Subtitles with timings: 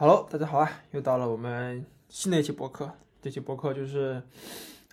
[0.00, 0.80] Hello，大家好啊！
[0.92, 4.22] 又到了我们新的一期播客，这期播客就是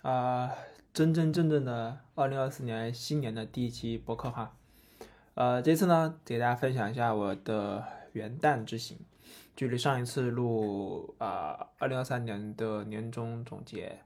[0.02, 0.52] 啊、
[0.92, 4.54] 真真正正的二零二四年新年的第一期播客哈。
[5.32, 7.82] 呃，这次呢，给大家分享一下我的
[8.12, 8.98] 元旦之行，
[9.56, 14.00] 距离上一次录啊二零二三年的年终总结，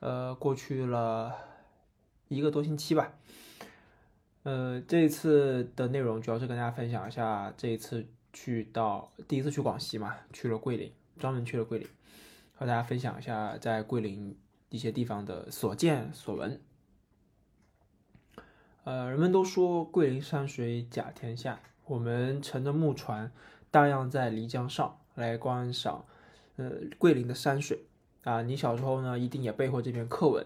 [0.00, 1.32] 呃，过去了
[2.26, 3.12] 一个多星期吧。
[4.42, 8.04] 呃，这一次的内容主要是跟大家分享一下这一次
[8.34, 11.88] 去到第一次去广西嘛，去了桂林，专门去了桂林，
[12.54, 14.36] 和大家分享一下在桂林
[14.68, 16.60] 一些地方的所见所闻。
[18.82, 23.32] 呃，人们都说桂林山水甲天下，我们乘着木船
[23.70, 26.04] 荡漾在漓江上来观赏，
[26.56, 27.86] 呃，桂林的山水
[28.24, 28.42] 啊。
[28.42, 30.44] 你小时候呢，一定也背过这篇课文，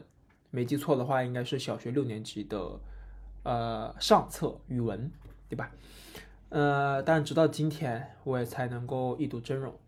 [0.51, 2.79] 没记错的话，应该是小学六年级的。
[3.45, 5.11] 呃，上册语文，
[5.48, 5.70] 对吧？
[6.51, 9.79] 呃，但直到今天，我也才能够一睹真容。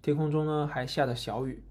[0.00, 1.62] 天空中呢，还下着小雨，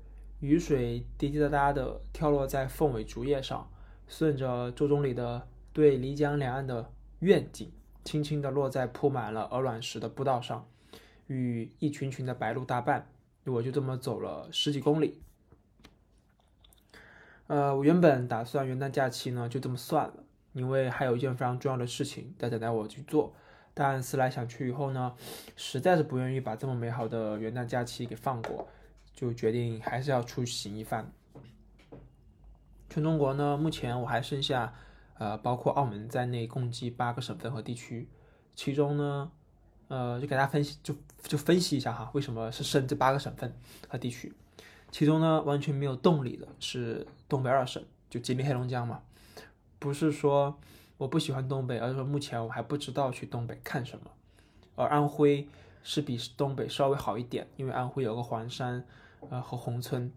[0.42, 3.72] 雨水滴滴答答的跳落在凤尾竹叶上，
[4.08, 7.72] 顺着周总理的对漓江两岸的愿景，
[8.04, 10.68] 轻轻地落在铺满了鹅卵石的步道上，
[11.28, 13.08] 与一群群的白鹭搭伴。
[13.46, 15.22] 我就这么走了十几公里。
[17.48, 20.16] 呃，我原本打算元旦假期呢，就这么算了。
[20.54, 23.34] 因为还有一件非常重要的事情在等待我去做，
[23.74, 25.16] 但思来想去以后呢，
[25.56, 28.68] 实在是不愿意把这么美好的元旦假期给放过，
[29.14, 31.12] 就决定还是要出行一番。
[32.90, 34.74] 全中国呢，目前我还剩下，
[35.16, 38.08] 呃，包括澳门在内，共计八个省份和地区，
[38.54, 39.32] 其中呢，
[39.88, 43.52] 呃，就给大家分析，就就分析一下哈，为什么是剩这八个省份
[43.88, 44.32] 和地区，
[44.92, 49.02] 其中呢，完全没有动力的是东北二省，就吉林、黑龙江嘛。
[49.80, 50.60] 不是说
[51.04, 54.06] 我不喜欢东北，而是说目前我还不知道去东北看什么。
[54.76, 55.46] 而安徽
[55.84, 58.86] 是比东北稍微好一点，因为安徽有个黄山，
[59.30, 60.10] 呃和宏村，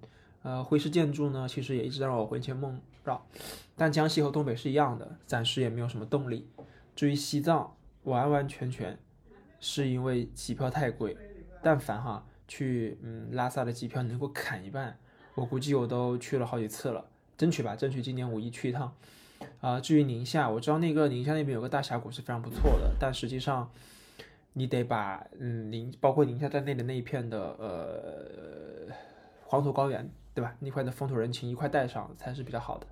[0.43, 3.27] 呃徽式建筑呢，其实也一直让我魂牵梦绕。
[3.75, 6.49] 但江西和东北是一样的，暂时也没有什么动力。
[6.95, 7.75] 至于西藏，
[8.05, 8.97] 完完全全
[9.59, 11.17] 是因为机票太贵。
[11.65, 14.97] 但凡哈去嗯拉萨的机票能够砍一半，
[15.35, 17.05] 我估计我都去了好几次了，
[17.37, 18.95] 争取吧，争取今年五一去一趟。
[19.61, 23.71] 啊，至于宁夏，我知道那个宁夏那边有个大峡谷是非常不错的，但实际上
[24.53, 28.95] 你得把嗯宁包括宁夏在内的那一片的呃
[29.45, 30.55] 黄土高原，对吧？
[30.61, 32.87] 那块的风土人情一块带上才是比较好的。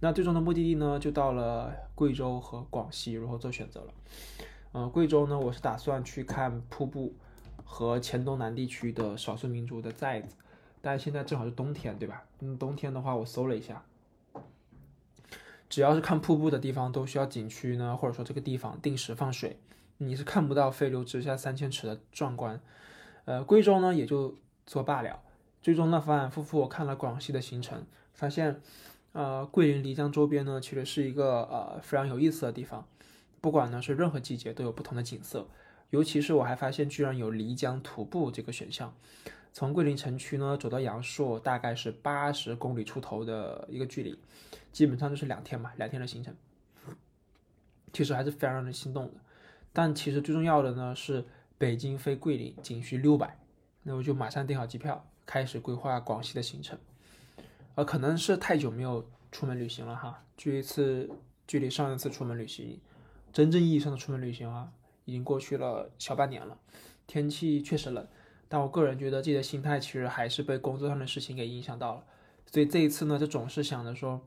[0.00, 3.94] 那最终的目的地呢，就到了贵州和广西，如何做选择了？
[4.72, 7.14] 呃，贵州呢，我是打算去看瀑布
[7.64, 10.34] 和黔东南地区的少数民族的寨子，
[10.80, 12.24] 但现在正好是冬天，对吧？
[12.40, 13.82] 嗯，冬天的话，我搜了一下。
[15.72, 19.58] 只要是看瀑布的地方，都需要景区呢，或者说这个地方定时放水，
[19.96, 22.60] 你是看不到飞流直下三千尺的壮观。
[23.24, 25.22] 呃，贵州呢也就作罢了。
[25.62, 28.60] 最终呢，反反复复我看了广西的行程，发现，
[29.12, 32.86] 呃，桂林漓江周边呢，其实是一个呃非常有意思的地方。
[33.40, 35.48] 不管呢是任何季节都有不同的景色，
[35.88, 38.92] 尤其是我还发现居然有漓江徒步这个选项。
[39.54, 44.18] 从桂林城区呢走到阳朔，大概是八十公里出头的一个距离。
[44.72, 46.34] 基本上就是两天嘛，两天的行程，
[47.92, 49.14] 其实还是非常让人心动的。
[49.72, 51.24] 但其实最重要的呢是
[51.58, 53.38] 北京飞桂林仅需六百，
[53.82, 56.78] 那我就马上订好机票，开始规划广西的行程。
[57.74, 61.10] 呃，可能是太久没有出门旅行了哈，距一次
[61.46, 62.80] 距离上一次出门旅行，
[63.32, 64.72] 真正意义上的出门旅行啊，
[65.04, 66.58] 已经过去了小半年了。
[67.06, 68.06] 天气确实冷，
[68.48, 72.04] 但我个人觉得自己的心态其实还是被工作上的事情给影响到了，
[72.46, 74.20] 所以这一次呢，就总是想着说。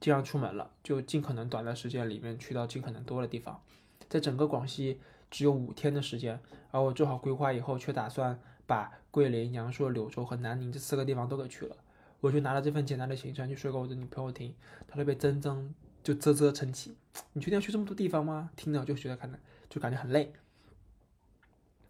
[0.00, 3.62] 既然出门了，就尽可能短的时间里面去到尽可能多的地方。
[4.08, 4.98] 在整个广西
[5.30, 6.40] 只有五天的时间，
[6.70, 11.76] 而我做好规划以后，却打算把桂林、阳朔、柳州和南宁这四个地方都给去了。
[12.20, 14.54] 我就拿了这份简单的行程去说给我的女朋友听，
[14.88, 16.96] 她都被真真就啧啧称奇。
[17.34, 18.50] 你确定要去这么多地方吗？
[18.56, 19.38] 听着就觉得可能
[19.68, 20.32] 就感觉很累。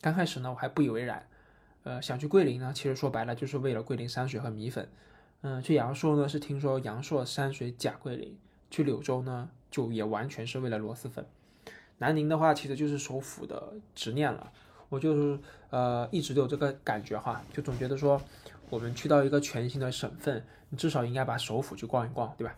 [0.01, 1.27] 刚开始呢，我还不以为然。
[1.83, 4.89] 呃，想去桂林呢，其实说白了就是为了桂林山水和米粉。
[5.43, 8.39] 嗯，去阳朔呢是听说阳朔山水甲桂林，
[8.71, 11.25] 去柳州呢就也完全是为了螺蛳粉。
[11.99, 14.53] 南宁的话其实就是首府的执念了，
[14.91, 15.39] 我就是
[15.71, 18.21] 呃一直都有这个感觉哈，就总觉得说
[18.69, 22.55] 我们去到一个全新的省份，你至少应该把首府去逛一逛，对吧？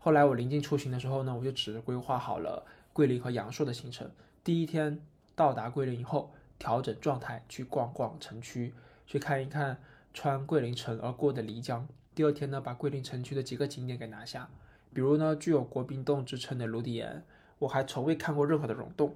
[0.00, 4.10] 后来我临近出行的时候呢，我就只规划好了桂林和阳朔的行程。
[4.42, 5.00] 第一天
[5.34, 8.74] 到达桂林以后，调整状态去逛逛城区，
[9.06, 9.78] 去看一看
[10.14, 11.86] 穿桂林城而过的漓江。
[12.16, 14.48] 第二天呢，把桂林城区的几个景点给拿下，
[14.94, 17.22] 比如呢，具有国宾洞之称的卢底岩，
[17.58, 19.14] 我还从未看过任何的溶洞，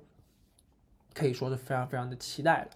[1.15, 2.71] 可以说是非常非常的期待了。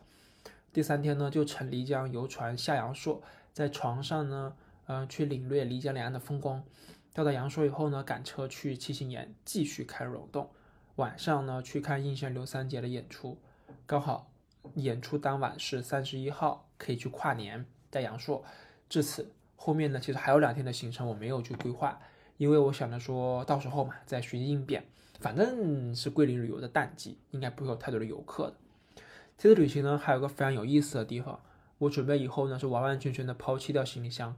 [0.72, 3.22] 第三天呢，就乘漓江游船下阳朔，
[3.52, 4.56] 在床上呢，
[4.86, 6.64] 呃，去领略漓江两岸的风光。
[7.12, 10.48] 到达阳朔以后呢，赶车去七星岩继续看溶洞。
[10.96, 13.38] 晚上呢，去看应县刘三姐的演出。
[13.84, 14.32] 刚好
[14.76, 18.42] 演出当晚是三十一号，可以去跨年在阳朔。
[18.88, 19.30] 至此，
[19.64, 21.98] 后面呢，其实还有两天的行程我没有去规划，
[22.36, 24.84] 因为我想着说到时候嘛，再随机应变。
[25.20, 28.56] 反正是桂林旅游的淡季，应该不会有太多的游客的。
[29.38, 31.40] 这次旅行呢，还有个非常有意思的地方，
[31.78, 34.36] 我准备以后呢是完完全全的抛弃掉行李箱。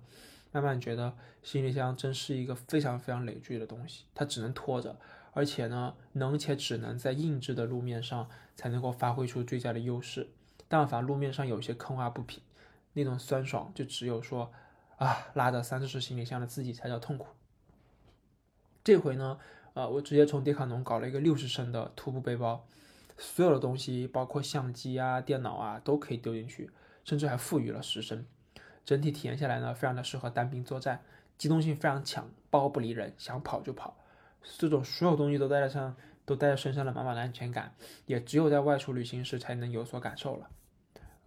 [0.52, 1.12] 慢慢觉得
[1.42, 4.96] 行李箱真是一个非常非常累赘的东西，它只能拖着，
[5.32, 10.28] 而且呢，能且只能在硬质的路面上才能够发挥出最佳的优势。
[10.68, 12.40] 但凡路面上有些坑洼不平，
[12.92, 14.52] 那种酸爽就只有说
[14.96, 17.28] 啊，拉着三四十行李箱的自己才叫痛苦。
[18.82, 19.38] 这回呢，
[19.74, 22.66] 呃，我直接从迪卡侬搞了一个六十升的徒步背包，
[23.18, 26.70] 所有的东西，包括相机啊、电脑啊，都可以丢进去，
[27.04, 28.24] 甚至还富裕了十升。
[28.84, 31.02] 整体体验下来呢，非常的适合单兵作战，
[31.36, 33.96] 机动性非常强，包不离人，想跑就跑。
[34.58, 37.74] 这种所有东西都带在上，都带在身上的满满的安全感，
[38.06, 40.48] 也只有在外出旅行时才能有所感受了。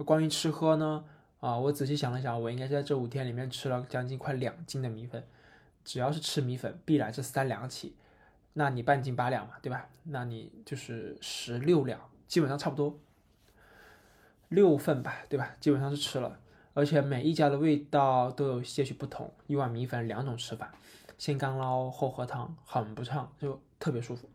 [0.05, 1.03] 关于吃喝呢，
[1.39, 5.23] 啊，我仔细想了想，我应该在这五天里面吃了将近快两斤的米粉。
[5.85, 7.95] 只要是吃米粉，必然是三两起。
[8.53, 9.87] 那你半斤八两嘛，对吧？
[10.03, 12.99] 那你就是十六两，基本上差不多
[14.49, 15.55] 六份吧，对吧？
[15.59, 16.39] 基本上是吃了。
[16.73, 20.73] 而且每一家的味道都有些许不同，一碗米粉两种吃法，
[21.17, 24.29] 先干捞后喝汤，很不畅，就特别舒服。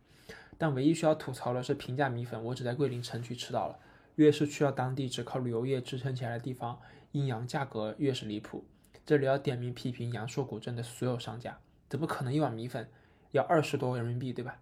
[0.57, 3.79] 但唯一需要吐槽的是平价米粉，我只在桂林城区吃到了，
[4.17, 6.81] 越是去到当地只靠旅游业支撑起来的地方，
[7.15, 8.65] 阴阳价格越是离谱。
[9.07, 11.59] 这里要点名批评阳朔古镇的所有商家，
[11.89, 12.91] 怎么可能一碗米粉
[13.31, 14.61] 要二十多人民币，对吧？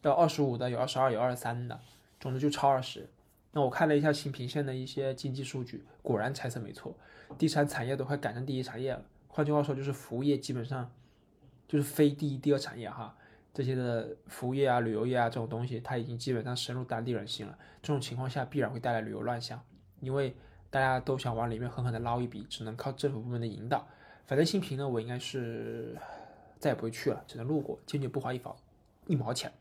[0.00, 1.78] 要二十五的，有二十二，有二十三的，
[2.18, 3.10] 总之就超二十。
[3.52, 6.96] 那我看了一下新平县的一些经济数据，果然猜测没错。
[7.36, 10.90] 地产产业都快赶上第一产业了，换句话说就是服务业基本上
[11.68, 13.14] 就是非第一、第二产业哈。
[13.52, 17.58] 这些的服务业啊、旅游业啊这种东西，它已经基本上深入当地人心了。
[17.82, 19.62] 这种情况下必然会带来旅游乱象，
[20.00, 20.34] 因为
[20.72, 23.86] 大家都想往里面狠狠的捞一笔，只能靠政府部门的引导。
[24.24, 25.94] 反正新平呢，我应该是
[26.58, 28.56] 再也不会去了，只能路过，坚决不花一毛
[29.06, 29.52] 一毛钱。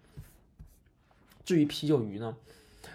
[1.43, 2.37] 至于啤酒鱼呢，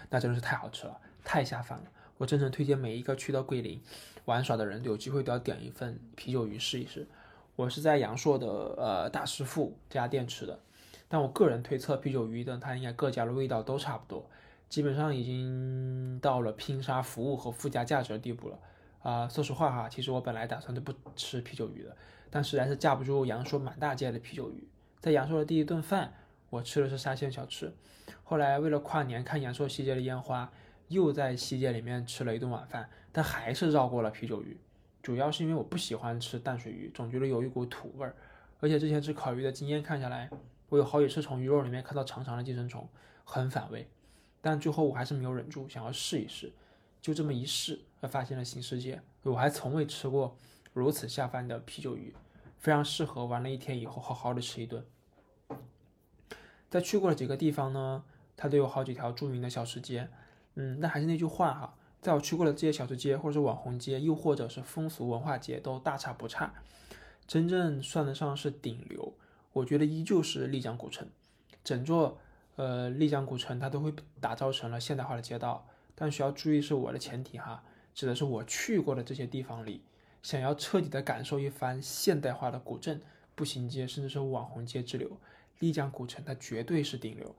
[0.09, 1.85] 那真的是太好吃了，太下饭了。
[2.17, 3.79] 我真诚推荐每一个去到桂林。
[4.25, 7.07] 玩耍的人有机会都要点一份啤酒鱼试一试。
[7.55, 10.59] 我是在阳朔的呃大师傅这家店吃的，
[11.07, 14.27] 但我个人推测啤酒鱼的它应该各家的味道都差不多，
[14.69, 18.59] 基本上已经到了拼杀服务和附加价值的地步了。
[19.01, 21.95] 啊，说实话哈，其实我本来打算都不吃啤酒鱼的，
[22.29, 24.67] 但实在是架不住阳朔满大街的啤酒鱼。
[24.99, 26.13] 在阳朔的第一顿饭，
[26.49, 27.73] 我吃的是沙县小吃，
[28.23, 30.51] 后来为了跨年看阳朔西街的烟花。
[30.89, 34.57] 又在西街里面吃了一顿晚饭，但还是绕过了啤酒鱼，
[35.03, 38.15] 主要是因为我不喜欢吃淡水鱼，总觉得有一股土味儿，
[38.61, 40.29] 而且之前吃烤鱼的经验看下来，
[40.69, 42.87] 我有好几次从鱼肉里面看到长长的寄生虫，
[43.25, 43.85] 很反胃。
[44.47, 46.53] 但最后我还是没有忍住，想要试一试，
[47.01, 49.01] 就这么一试，发现了新世界。
[49.23, 50.37] 我还从未吃过
[50.71, 52.15] 如此下饭的啤酒鱼，
[52.57, 54.85] 非常适合玩了一天以后好好的吃一顿。
[56.69, 58.05] 在去过了几个地方呢，
[58.37, 60.07] 它都有好几条著名的小吃街。
[60.55, 66.53] 嗯，那还是那句话哈，在我去过的这些小吃街，或者是网红街，又或者是风俗文化街，都大差不差。
[67.27, 69.13] 真正算得上是顶流，
[69.51, 71.05] 我觉得依旧是丽江古城。
[71.65, 72.17] 整座
[72.57, 75.65] 呃丽江古城，它都会打造成了现代化的街道。
[75.95, 77.63] 但需要注意是我的前提哈，
[77.95, 79.81] 指的是我去过的这些地方里，
[80.21, 83.01] 想要彻底的感受一番现代化的古镇
[83.33, 85.09] 步行街，甚至是网红街之流，
[85.59, 87.33] 丽江古城它绝对是顶流。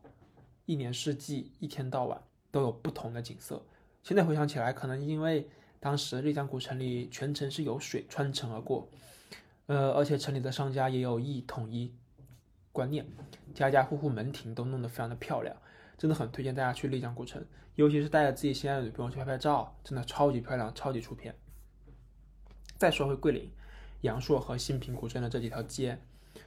[0.64, 2.18] 一年四季，一天到晚。
[2.50, 3.62] 都有不同的景色。
[4.02, 5.46] 现在回想起来，可能因为
[5.78, 8.88] 当时丽江古城里全程是有水穿城而过，
[9.66, 11.92] 呃，而且城里的商家也有意统一
[12.72, 13.06] 观念，
[13.54, 15.56] 家家户户门庭都弄得非常的漂亮，
[15.96, 17.44] 真的很推荐大家去丽江古城，
[17.75, 21.34] 尤其是带着自己心爱的女朋友去拍拍照，真的超级漂亮，超级出片。
[22.76, 23.50] 再说回桂林，
[24.02, 25.98] 阳朔和新平古镇的这几条街，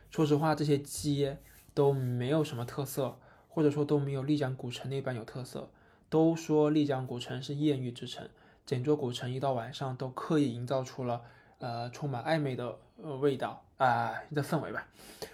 [0.10, 1.38] 说实话，这些街
[1.74, 5.70] 都没有什么特色，或者说都没有丽江古城那般有特色。
[6.10, 8.30] 都说丽江古城是艳遇之城，
[8.66, 11.22] 整座古城一到晚上都刻意营造出了
[11.62, 14.86] 呃充满暧昧的呃味道啊的氛围吧，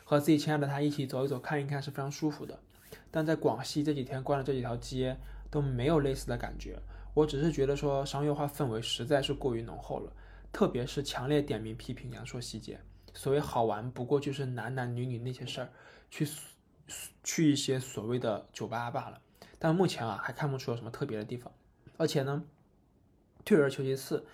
[0.03, 2.59] 和自己亲爱的他一起走一走看一看是非常舒服的。
[3.09, 5.17] 但在广西这几天逛的这几条街
[5.49, 6.77] 都没有类似的感觉，
[7.13, 10.11] 我只是觉得说商业化氛围实在是过于浓厚了，
[10.51, 12.79] 特别是强烈点名批评阳朔西街，
[13.13, 15.69] 所谓好玩不过就是男男女女那些事儿，
[16.11, 16.27] 去
[17.23, 19.21] 去一些所谓的酒吧罢了。
[19.57, 21.51] 但目前啊还看不出有什么特别的地方，
[21.97, 22.43] 而且呢，
[23.43, 24.25] 退而求其次，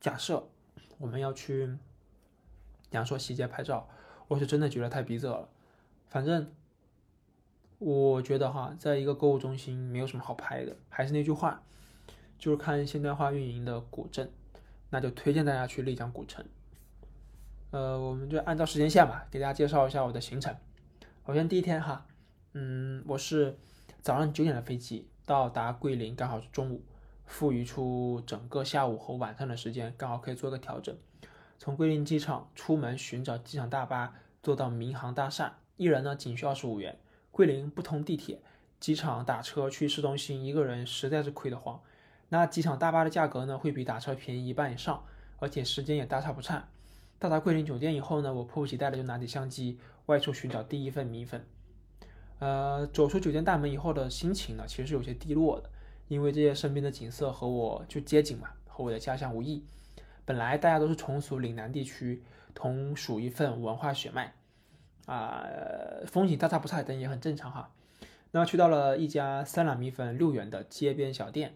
[0.00, 0.48] 假设
[1.02, 1.76] 我们要去
[2.90, 3.88] 阳朔西街拍照，
[4.28, 5.48] 我是真的觉得太逼仄了。
[6.06, 6.54] 反正
[7.78, 10.76] 我觉得哈，在一个购物中心没有什么好拍的。
[10.88, 11.64] 还是那句话，
[12.38, 14.30] 就是看现代化运营的古镇，
[14.90, 16.46] 那就推荐大家去丽江古城。
[17.72, 20.56] 呃，我们就按照时间线吧，给大家介绍一下我的行程。
[21.26, 22.06] 首先第一天哈，
[22.52, 23.58] 嗯，我是
[24.02, 26.84] 早上九点的飞机到达桂林，刚好是中午，
[27.32, 30.94] 富余出整个下午和晚上的时间，刚好可以做个调整。
[31.58, 34.12] 从桂林机场出门寻找机场大巴，
[34.42, 36.98] 坐到民航大厦，一人呢仅需二十五元。
[37.30, 38.42] 桂林不通地铁，
[38.78, 41.80] 机场打车去市中心，一个人实在是亏得慌。
[42.28, 45.02] 那机场大巴的价格呢，会比打车便宜一半以上，
[45.38, 46.68] 而且时间也大差不差。
[47.18, 51.46] 到达桂林酒店以后呢，我迫不及待的就拿起相机外出寻找第一份米粉。
[52.40, 55.70] 呃，走出酒店大门以后的心情呢，其实是有些低落的，
[56.12, 59.64] 因为这些身边的景色和我就街景嘛，和我的家乡无异。
[60.26, 64.34] 本来大家都是从属岭南地区，同属一份文化血脉，
[65.06, 65.42] 啊，
[66.06, 67.70] 风景大差不差，但也很正常哈。
[68.32, 71.54] 那去到了一家三两米粉六元的街边小店，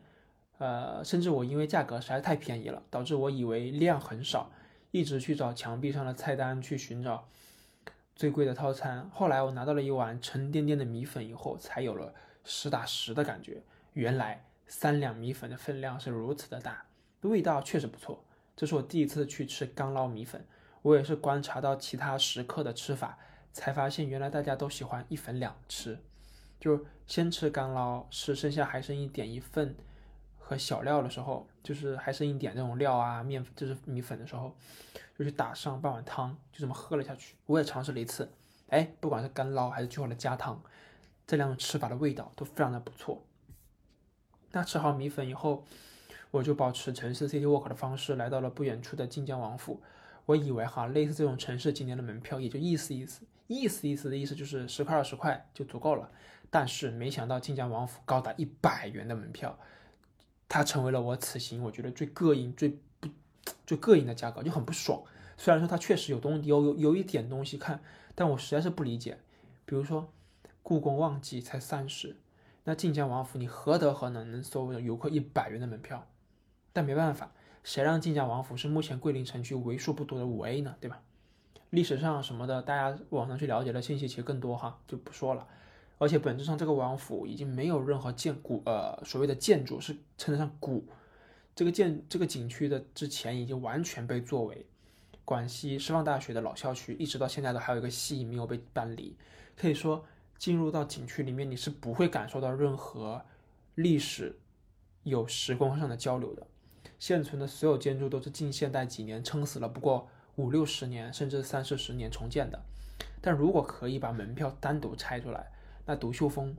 [0.57, 4.51] 呃，甚至我因为价格实在太便宜了，导致我以为量很少。
[4.91, 7.29] 一直去找墙壁上的菜单去寻找
[8.15, 13.61] 最贵的套餐，后来我拿到了一碗沉甸甸的米粉以后，才有了实打实的感觉。
[13.93, 16.85] 原来三两米粉的分量是如此的大，
[17.23, 18.25] 味道确实不错。
[18.55, 20.47] 这是我第一次去吃干捞米粉，
[20.83, 23.19] 我也是观察到其他食客的吃法，
[23.53, 25.99] 才发现原来大家都喜欢一粉两吃，
[26.59, 29.77] 就先吃干捞，吃剩下还剩一点一份。
[30.49, 34.55] 和小料的时候，就是还剩一点那种料啊，面就是米粉的时候，
[35.19, 37.35] 就去打上半碗汤，就这么喝了下去。
[37.47, 38.31] 我也尝试了一次，
[38.69, 40.63] 哎，不管是干捞还是最后的加汤，
[41.27, 43.21] 这两种吃法的味道都非常的不错。
[44.57, 45.67] 那吃好米粉以后，
[46.31, 49.83] 我就保持城市 City Walk 的方式来到了不远处的晋江王府。
[50.25, 56.11] 我以为哈，类似这种城市景点的门票也就意思意思，意思意思的意思就是十块二十块就足够了。
[56.49, 59.59] 但是没想到晋江王府高达一百元的门票。
[60.49, 63.11] 它成为了我此行我觉得最膈应、最不、
[63.67, 65.03] 最膈应的价格，就很不爽。
[65.37, 67.83] 虽然说它确实有东有有有一点东西看，
[68.15, 69.19] 但我实在是不理解。
[69.67, 70.11] 比如说，
[70.63, 72.17] 故宫旺季才三十，
[72.69, 76.05] 那晋江王府你何德何能能收游客一百元的门票？
[76.73, 77.31] 但没办法，
[77.63, 80.75] 谁让晋江王府是目前桂林城区为数不多的五 A 呢？
[80.81, 81.01] 对吧？
[81.71, 85.47] 历史上什么的，大家网上去了解的信息其实更多哈，就不说了。
[85.99, 90.85] 而且本质上，这个王府已经没有任何建古呃所谓的建筑是称得上古。
[91.55, 94.67] 这个建这个景区的之前已经完全被作为
[95.25, 99.17] 广西师范大学的老校区，一直到现在都还有一个系没有被搬离。
[99.57, 100.05] 可以说，
[100.39, 103.25] 进入到景区里面，你是不会感受到任何
[103.75, 104.39] 历史
[105.03, 106.47] 有时光上的交流的。
[106.99, 112.63] 现存的所有建筑都是近现代几年撑死了，不过五六十年甚至三四十年重建的。
[113.21, 115.51] 但如果可以把门票单独拆出来，
[115.85, 116.57] 那独秀峰，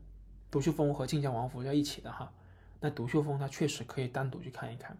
[0.51, 2.31] 独秀峰和晋江王府在一起的哈，
[2.79, 4.97] 那独秀峰它确实可以单独去看一看，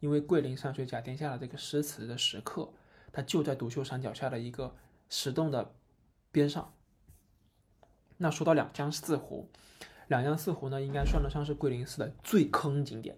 [0.00, 2.68] 因为桂林山水甲天下的这个诗词的石刻，
[3.12, 4.74] 它就在独秀山脚下的一个
[5.08, 5.74] 石洞的
[6.30, 6.72] 边上。
[8.18, 9.48] 那说到两江四湖，
[10.08, 13.16] 两江四湖呢，应该算得上是桂林市的最坑景点。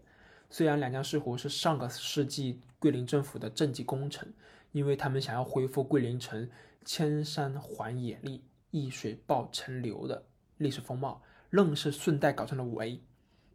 [0.48, 4.32] 虽然两江四湖是上个世纪桂林政府的政绩工程，
[4.72, 6.48] 因为他们想要恢复桂林城
[6.84, 10.24] 千山环野丽、一水抱城流的。
[10.58, 13.00] 历史风貌，愣是顺带搞成了五 A，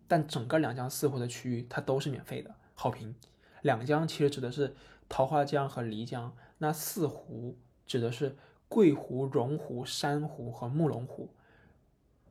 [0.08, 3.14] 但整个两江四湖的区域它都是免费的，好评。
[3.62, 4.76] 两江其实指的是
[5.08, 8.36] 桃花江和漓江，那四湖指的是
[8.68, 11.30] 桂湖、蓉湖、珊瑚和木龙湖。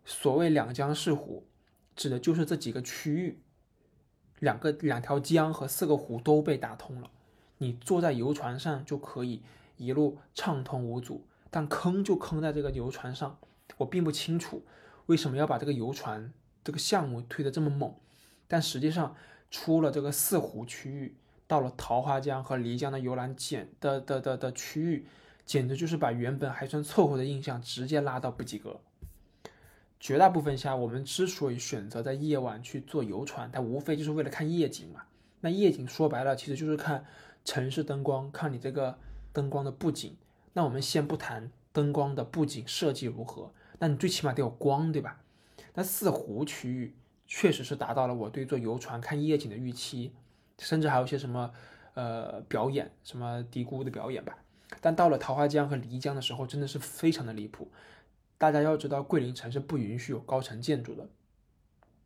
[0.05, 1.45] 所谓两江四湖，
[1.97, 3.39] 指的就是这几个区域，
[4.39, 7.11] 两个两条江和四个湖都被打通了，
[7.59, 9.43] 你坐在游船上就可以
[9.77, 11.27] 一路畅通无阻。
[11.51, 13.39] 但坑就坑在这个游船上。
[13.79, 14.63] 我并不清楚
[15.07, 17.95] 为什么要把这个游船这个项目推得这么猛，
[18.47, 19.17] 但实际上
[19.51, 25.07] 出了这个四湖区域，到了桃花江和漓江的游览简的的的的区域，
[25.45, 28.81] 简直就是把原本还算凑合的印象直接拉到不及格。
[30.01, 35.03] 绝大部分下，我们之所以选择在夜晚去坐游船，它无非就是为了看夜景嘛。
[35.41, 37.05] 那夜景说白了，其实就是看
[37.45, 38.99] 城市灯光，看你这个
[39.33, 40.17] 灯光的布景。
[40.53, 41.51] 那我们先不谈。
[41.73, 43.53] 灯光的布景设计如何？
[43.81, 45.21] 那你最起码得有光，对吧？
[45.75, 46.95] 那四湖区域
[47.27, 50.13] 确实是达到了我对坐游船看夜景的预期，
[50.61, 51.51] 甚至还有些什么
[51.95, 54.39] 呃表演，什么嘀咕的表演吧。
[54.81, 57.71] 但到了桃花江和漓江的时候，真的是非常的离谱。
[58.39, 61.09] 大家要知道，桂林城是不允许有高层建筑的。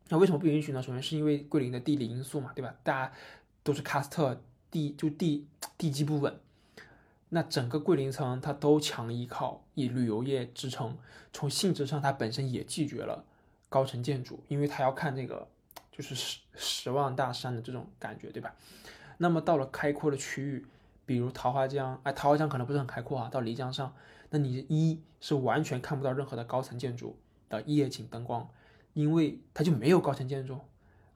[0.09, 0.81] 那为什么不允许呢？
[0.81, 2.75] 首先是因为桂林的地理因素嘛，对吧？
[2.83, 3.13] 大家。
[3.61, 5.45] 都是喀斯特地就地
[5.77, 6.39] 地基不稳。
[7.27, 10.97] 那整个桂林城它都强依靠以旅游业支撑，
[11.33, 13.25] 从性质上它本身也拒绝了
[13.67, 15.47] 高层建筑，因为它要看这个
[15.91, 18.55] 就是十十万大山的这种感觉，对吧？
[19.17, 20.65] 那么到了开阔的区域，
[21.09, 23.95] 比如桃花江，哎，桃花江可能不是很开阔啊，到漓江上，
[24.29, 27.17] 那你一是完全看不到任何的高层建筑
[27.49, 28.47] 的夜景灯光，
[28.93, 30.57] 因为它就没有高层建筑；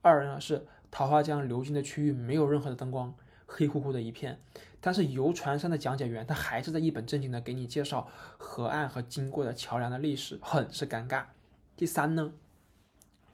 [0.02, 3.14] 二呢是桃花江流经的区域没有任何的灯光。
[3.46, 4.40] 黑乎乎的一片，
[4.82, 8.08] 但是游船上的讲解员他还是在一本正经的给你介绍
[8.40, 11.26] 河岸和经过的桥梁的历史，很是尴尬。
[11.78, 12.34] 第三呢，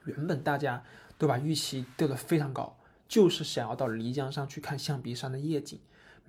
[0.04, 0.84] 原本大家
[1.16, 2.76] 都把预期调得非常高，
[3.08, 5.80] 就是想要到漓江上去看象鼻山的夜景，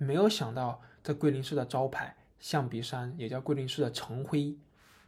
[0.02, 4.56] 没有想到在桂林市的招牌象鼻山，也叫桂林市的城徽，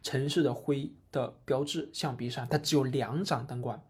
[0.01, 3.81] 城市的徽的标志象鼻山，它只有两盏灯光。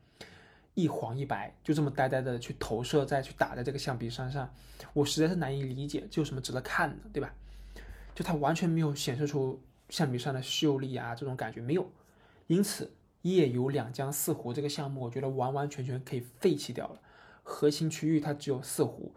[0.74, 4.54] 一黄一白，就这么呆呆的去投射，再去打在这个象鼻山上，
[4.92, 7.34] 我实在是难以理解，这有什么值得看的，对吧？
[8.14, 11.90] 就它完全没有显示出象鼻山的秀丽啊，这种感觉没有。
[12.48, 17.00] 因此，夜游两江四湖这个项目，我觉得完完全全可以废弃掉了。
[17.42, 19.14] 核心区域它只有四湖，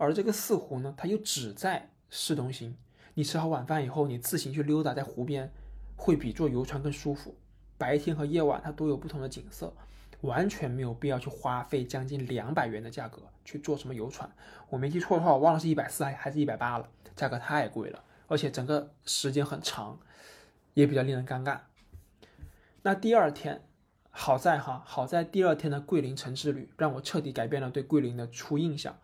[0.00, 2.74] 而这个四湖呢，它又只在市中心。
[3.12, 5.52] 你吃好晚饭以后，你自行去溜达在湖边，
[5.94, 7.36] 会比坐游船更舒服。
[7.76, 9.74] 白天和夜晚它都有不同的景色。
[10.22, 14.30] 完全没有必要去花费将近两百元的价格去坐什么游船，
[14.68, 19.98] 我没记错的话，我忘了是一百四还还是一百八了，价格太贵了，而且整个时间很长，
[20.74, 21.60] 也比较令人尴尬。
[22.82, 23.62] 那第二天，
[24.10, 28.98] 好在哈，好在第二天的桂林城之旅让我彻底改变了对桂林的初印象。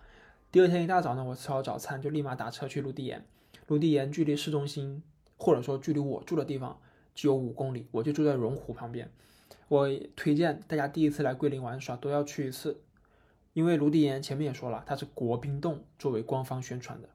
[0.57, 3.27] 第二天一大早呢，我吃好早餐就立马打车去陆地岩，
[3.67, 5.03] 陆地岩距离市中心
[5.37, 6.81] 或者说距离我住的地方
[7.15, 9.13] 只有五公里，我就住在融湖旁边。
[9.69, 9.87] 我
[10.17, 12.81] 推荐大家第一次来桂林玩耍都要去一次，
[13.53, 17.11] 因为卢迪岩前面也说了，它是国宾洞作为官方宣传的。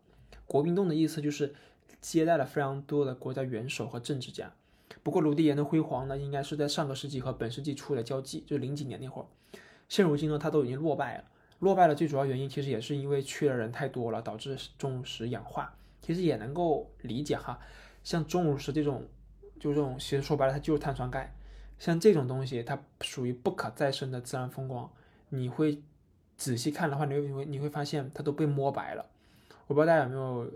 [0.45, 1.55] 国宾洞的意思就是
[1.99, 4.53] 接待了非常多的国家元首和政治家。
[5.01, 9.25] 不过卢迪岩的辉煌呢，应该是在上个世纪和本世纪初的交际，就是零几年那会儿。
[9.89, 11.23] 现如今呢，它都已经落败了。
[11.61, 15.73] 落败的最主要原因其实也是因为去的人太多了，导致钟乳石氧化。
[16.01, 17.59] 其实也能够理解哈，
[18.03, 19.07] 像钟乳石这种，
[19.59, 21.33] 就这种，其实说白了它就是碳酸钙。
[21.77, 24.91] 像这种东西，它属于不可再生的自然风光。
[25.29, 25.81] 你会
[26.37, 29.05] 仔细看的话，你会你会你会发现它都被摸白了。
[29.67, 30.51] 我不知道大家有没有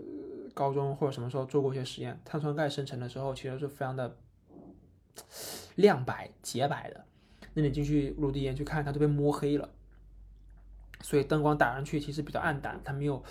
[0.52, 4.16] 高中或者什么时候做过一些实验，碳酸钙生成的时候其实是非常的
[5.76, 7.04] 亮白洁白的。
[7.54, 9.68] 那你进去陆地岩去看，它都被摸黑了。
[11.02, 13.22] 所以灯光打上去其实比较暗淡，它没有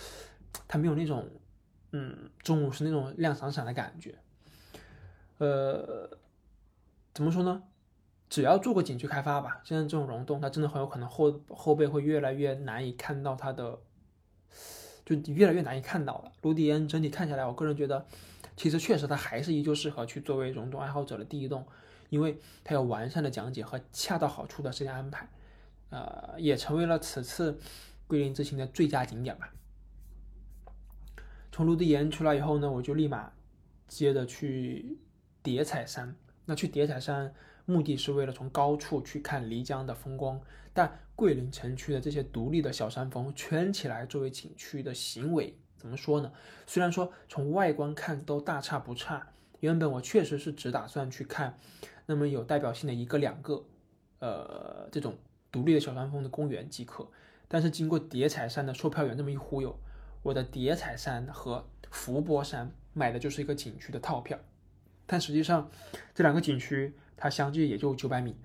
[0.68, 1.30] 它没有那种
[1.92, 4.16] 嗯中午是那种亮闪闪的感觉。
[5.38, 6.10] 呃，
[7.14, 7.64] 怎么说呢？
[8.28, 13.80] 只要做过景区开发吧，现在这种溶洞，它真的很有可能后后背会越来越难以看到它的，
[15.06, 16.32] 就越来越难以看到了。
[16.42, 18.06] 卢迪恩整体看下来，我个人觉得，
[18.58, 21.68] 其实确实它还是依旧适合去作为溶洞爱好者的第一洞，
[22.10, 25.30] 因为它有完善的讲解和恰到好处的时间安排，
[25.90, 27.60] 呃，也成为了此次
[28.08, 29.54] 桂林之行的最佳景点吧。
[31.52, 33.32] 从陆地岩出来以后呢，我就立马
[33.88, 34.98] 接着去
[35.42, 36.16] 叠彩山。
[36.46, 37.34] 那去叠彩山。
[37.68, 40.40] 目的是为了从高处去看漓江的风光，
[40.72, 46.32] 但桂林城区的这些独立的小山峰圈起来作为景区的行为，怎么说呢？
[46.68, 49.30] 虽然说从外观看都大差不差，
[49.62, 51.58] 原本我确实是只打算去看
[52.06, 53.66] 那么有代表性的一个两个，
[54.20, 55.18] 呃，这种
[55.56, 57.08] 独立的小山峰的公园即可。
[57.48, 59.80] 但是经过叠彩山的售票员这么一忽悠，
[60.22, 64.38] 我的叠彩山和伏波山买的就是一个景区的套票，
[65.06, 65.72] 但实际上
[66.14, 66.94] 这两个景区。
[67.18, 68.36] 它相距也就九百米，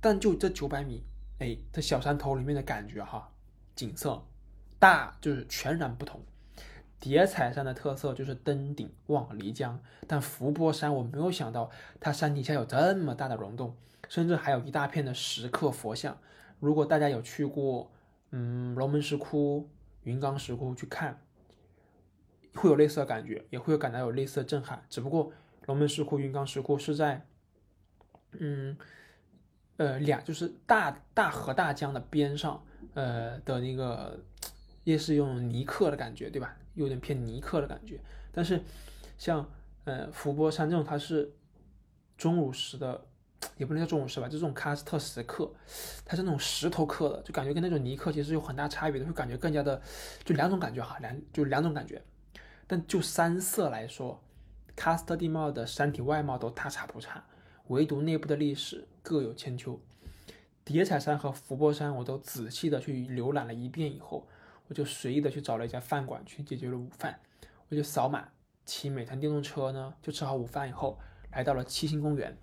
[0.00, 1.04] 但就这九百米，
[1.38, 3.30] 哎，这小山头里面的感觉哈，
[3.76, 4.26] 景色
[4.78, 6.18] 大就是全然不同。
[7.02, 13.74] 叠彩山的特色就是登顶望漓江，但伏波山我没有想到它山底下有这么大的溶洞，
[14.08, 16.16] 甚至还有一大片的石刻佛像。
[16.60, 17.90] 如果大家有去过，
[18.30, 19.68] 嗯，龙门石窟、
[20.04, 21.20] 云冈石窟去看，
[22.54, 24.84] 会有类似的感觉，也会有感到有类似的震撼。
[24.88, 25.32] 只不过
[25.66, 27.26] 龙门石窟、云冈石窟是在
[28.38, 28.76] 嗯，
[29.76, 34.22] 呃，两就是大大河大江的边上，呃的那个，
[34.84, 36.56] 也是用泥刻的感觉，对吧？
[36.74, 38.00] 有点偏泥刻的感觉。
[38.32, 38.60] 但是，
[39.18, 39.48] 像
[39.84, 41.32] 呃伏波山这种，它是
[42.16, 43.06] 钟乳石的，
[43.56, 45.52] 也不能叫钟乳石吧，就这种喀斯特石刻，
[46.04, 49.80] 它是那种石头刻的，就感觉跟那种泥刻其实有很大差别的，会感觉更加的，
[50.24, 52.02] 就两种感觉哈，两就两种感觉。
[52.66, 54.22] 但就山色来说，
[54.76, 57.24] 喀斯特地貌的山体外貌都大差不差。
[57.68, 59.80] 唯独内部的历史各有千秋。
[60.64, 64.28] 叠彩山和伏波山，我都仔细的去浏览了一遍以后，
[64.72, 67.20] 我就随意的去找了一家饭馆去解决了午饭。
[67.68, 68.26] 我就扫码
[68.64, 70.98] 骑美团电动车呢，就吃好午饭以后，
[71.30, 72.34] 来到了七星公园。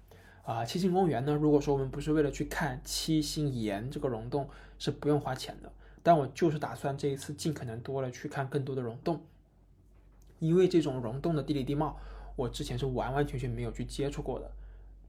[0.44, 5.74] 啊，七星公园呢，如果说我们不是为了去看七星岩这个溶洞，是不用花钱的。
[6.04, 9.26] 但我就是打算这一次尽可能多的去看更多的溶洞，
[10.38, 11.98] 因为这种溶洞的地理地貌，
[12.36, 14.52] 我之前是完完全全没有去接触过的。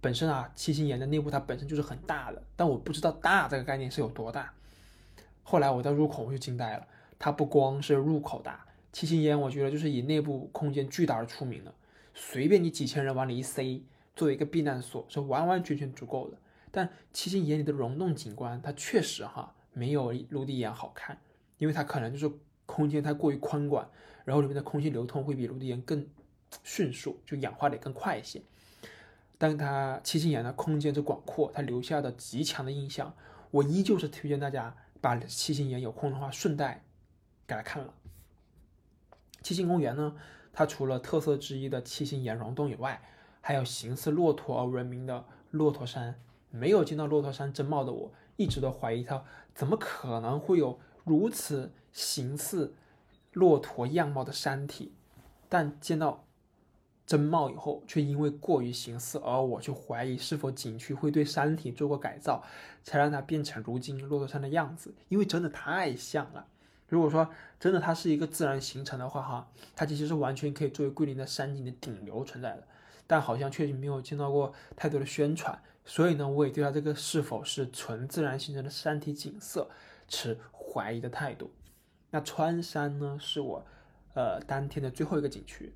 [0.01, 4.55] 本身啊，七星岩的内部它本身就是很大的，但我不知道大这个概念是有多大。
[5.43, 6.87] 后来我到入口我就惊呆了，
[7.21, 11.73] 它不光是入口大，七星岩我觉得就是以内部空间巨大而出名的，
[12.15, 13.85] 随便你几千人往里一塞，
[14.17, 16.39] 作为一个避难所是完完全全足够的。
[16.71, 21.19] 但七星岩里的溶洞景观，它确实哈没有陆地岩好看，
[21.59, 23.87] 因为它可能就是空间太过于宽广，
[24.25, 26.07] 然后里面的空气流通会比陆地岩更
[26.65, 28.41] 迅速，就氧化的更快一些。
[29.37, 33.15] 但它七星岩的空间之广阔，它留下的极强的印象，
[33.51, 36.83] 我依旧是推荐大家把七星岩有空的话顺带
[37.51, 37.93] 给来看了。
[39.43, 40.15] 七星公园呢，
[40.53, 43.03] 它除了特色之一的七星岩溶洞以外，
[43.41, 46.15] 还有形似骆驼而闻名的骆驼山。
[46.51, 52.75] 没有见到骆驼山真貌的我，一直都怀疑它怎么可能会有如此形似
[53.33, 54.93] 骆驼样貌的山体，
[55.49, 56.25] 但见到。
[57.07, 62.45] 真貌以后，却因为过于形似，而我就怀疑是否景区会对山体做过改造，
[62.85, 64.95] 才让它变成如今骆驼山的样子。
[65.09, 66.47] 因为真的太像了。
[66.91, 67.27] 如果说
[67.59, 72.65] 真的它是一个自然形成的话，哈，它其实是完全可以作为桂林的山景的顶流存在的。
[73.07, 79.69] 但好像确实没有见到过太多的宣传，所以呢，我也对它这个是否是纯自然形成的山体景色
[80.07, 81.51] 持怀疑的态度。
[82.11, 83.67] 那穿山呢，是我
[84.15, 85.75] 呃当天的最后一个景区。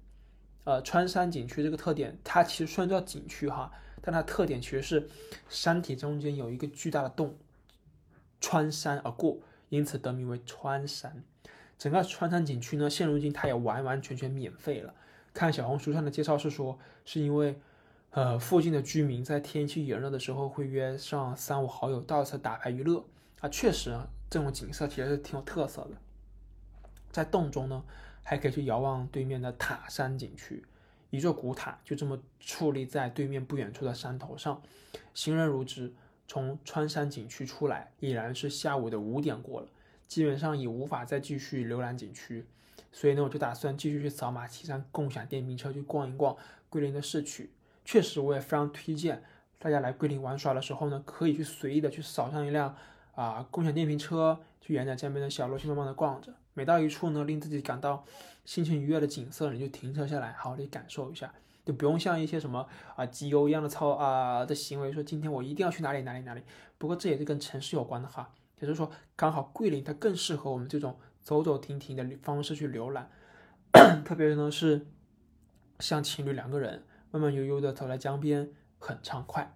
[0.62, 5.08] 呃，穿山景区这个特点，它其实虽然叫景区哈，但它特点其实是
[5.48, 7.36] 山体中间有一个巨大的洞，
[8.40, 9.38] 穿山而过，
[9.74, 11.22] 因此得名为川山。
[11.76, 14.94] 整个川山景区呢，现如今它也完完全全免费了。
[15.32, 17.60] 看小红书上的介绍是说，是因为
[18.10, 23.04] 呃附近的居民在天气炎热的时候会约上三五好友到此打牌娱乐
[23.40, 23.94] 啊，确实
[24.30, 25.90] 这种景色其实是挺有特色的。
[27.10, 27.84] 在洞中呢。
[28.26, 30.64] 还可以去遥望对面的塔山景区，
[31.10, 34.62] 一座古塔就这么矗立在对面不远处的山头上。
[35.12, 35.92] 行人如织，
[36.34, 39.68] 从穿山景区出来已然是下午的五点过了，
[40.08, 42.44] 基本上已无法再继续浏览景区。
[42.90, 46.36] 所以呢，我就打算继续去扫码骑上共享电瓶车去逛一逛
[46.68, 47.50] 桂林的市区。
[47.84, 49.22] 确实，我也非常推荐
[49.60, 52.76] 大家来桂林玩耍的时候呢，可以去随意的去扫上一辆
[53.14, 56.34] 啊共享电瓶车，去沿着江边的小路去慢慢的逛着。
[56.52, 58.04] 每到一处呢，令自己感到
[58.44, 61.32] 心情愉悦的景色，你就停车下来，好好的感受一下，
[61.64, 66.42] 就不用像一些什么啊集邮一样的操啊的行为，说今天我一定要去哪里哪里哪里。
[66.78, 73.10] 不过这也是跟城市有关的哈，也就是说，刚好桂林它更适合我们这种走走停停的方式去浏览，
[74.04, 74.86] 特别呢是
[75.80, 79.54] 像情侣两个人慢慢悠悠的走在江边，很畅快。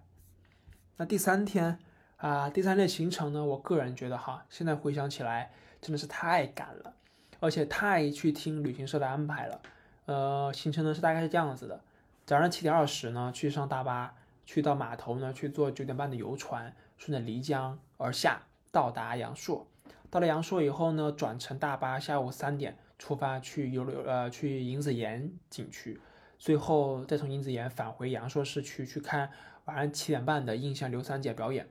[0.97, 1.79] 那第三天
[2.17, 5.51] 啊，第三天行程呢，我个人觉得哈，现在回想起来。
[5.81, 6.93] 真的是太赶了，
[7.39, 9.61] 而且太去听旅行社的安排了。
[10.07, 11.81] 呃，行程呢是大概是这样子的：
[12.29, 14.13] 早上七点二十呢去上大巴，
[14.45, 19.65] 去到码头呢去坐九点半的游船，顺着漓江而下到达阳朔。
[20.11, 25.99] 到了阳朔以后呢，转乘大巴，下午三点出发去游呃去银子岩景区，
[26.37, 29.31] 最后再从银子岩返回阳朔市区去看
[29.65, 31.67] 晚上七点半的印象刘三姐表演。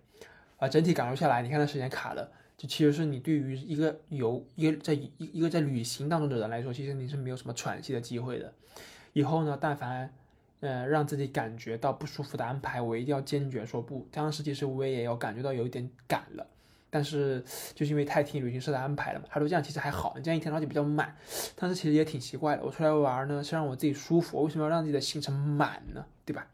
[0.56, 2.32] 啊，整体感受下来，你看那时间卡了。
[2.56, 8.52] 这其实是你对于一个游一个在一一个在旅行当中的人来说，其实你是没有什么喘息的机会的。
[9.12, 10.12] 以后呢，但凡
[10.60, 14.06] 呃让自己感觉到不舒服的安排，我一定要坚决说不。
[14.10, 16.46] 当时其实我也有感觉到有一点赶了，
[16.90, 17.44] 但是
[17.74, 21.16] 就是因为太听旅行社的安排了嘛，他说这样其实还好，你这样一天而且比较满。
[21.56, 26.04] 但是其实也挺奇怪的，我出来玩呢是让我自己舒服，我为什么要让自己的行程满呢？
[26.24, 26.46] 对吧？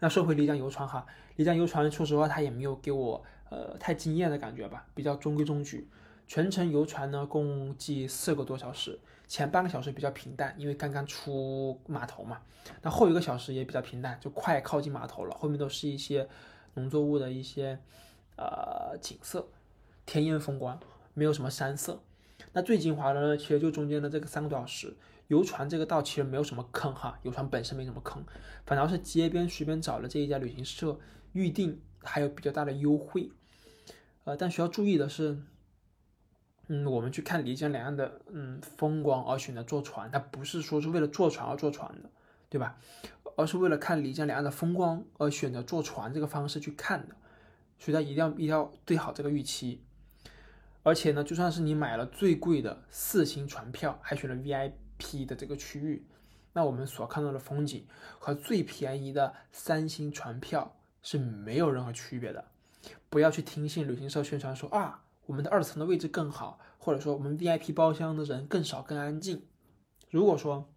[0.00, 1.06] 那说回丽江游船哈，
[1.36, 3.24] 丽江游船说实话，它也没有给我。
[3.50, 5.88] 呃，太惊艳的感觉吧，比较中规中矩。
[6.26, 12.40] 全程游船呢，共计四个多小时，前半个小时比较平淡，因为刚刚出码头嘛。
[12.82, 16.28] 那后一个小时也比较平淡，就快靠近码头了，后面都是一些
[16.74, 17.78] 农作物的一些
[18.36, 19.46] 呃景色，
[20.04, 20.80] 田园风光，
[21.14, 22.02] 没有什么山色。
[22.52, 24.96] 那最精华的呢，其实就中间的这个三个多小时，
[25.28, 28.24] 游船这个道其实没有什么坑哈，游船本身没什么坑，
[28.64, 30.98] 反倒是街边随便找了这一家旅行社
[31.32, 33.30] 预定，还有比较大的优惠。
[34.24, 35.38] 呃，但需要注意的是，
[36.68, 42.10] 嗯，我们去看漓江两岸的嗯风光而选择坐船，它不是说是为了坐船而坐船的，
[42.48, 42.78] 对吧？
[43.36, 47.14] 而是为了看漓江两岸的风光而选择坐船这个方式去看的，
[47.78, 49.82] 所以它一定要一定要对好这个预期。
[50.82, 56.06] 而且呢，就算是你买了最贵的四星船票，还选了 VIP 的这个区域，
[56.52, 57.86] 那我们所看到的风景
[58.18, 62.44] 和最便宜的三星船票是没有任何区别的。
[63.10, 69.44] 不要去听信旅行社宣传说啊，我们的二层的位置更好，或者说我们 VIP 包厢的人更少、更安静。
[70.10, 70.70] 如果说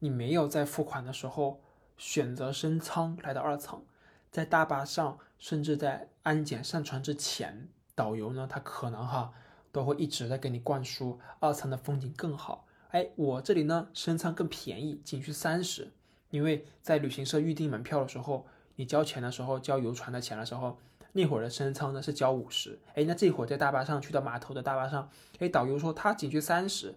[0.00, 1.62] 你没有在付款的时候
[1.96, 3.84] 选择升舱来到二层，
[4.32, 9.32] 在大巴上，甚至在安检上船之前，导游呢，他可能哈
[9.70, 12.66] 都会一直在给你灌输二层的风景更好。
[12.88, 15.92] 哎，我这里呢升舱更便宜，仅需三十。
[16.30, 20.78] 因为在旅行社预订门票的时候，你交钱的时候交游船的钱的时候，
[21.12, 22.78] 那会儿的升舱呢是交五十。
[22.94, 26.94] 哎，那这会儿在大巴上去到码头的大巴上，哎，导游说他仅需三十。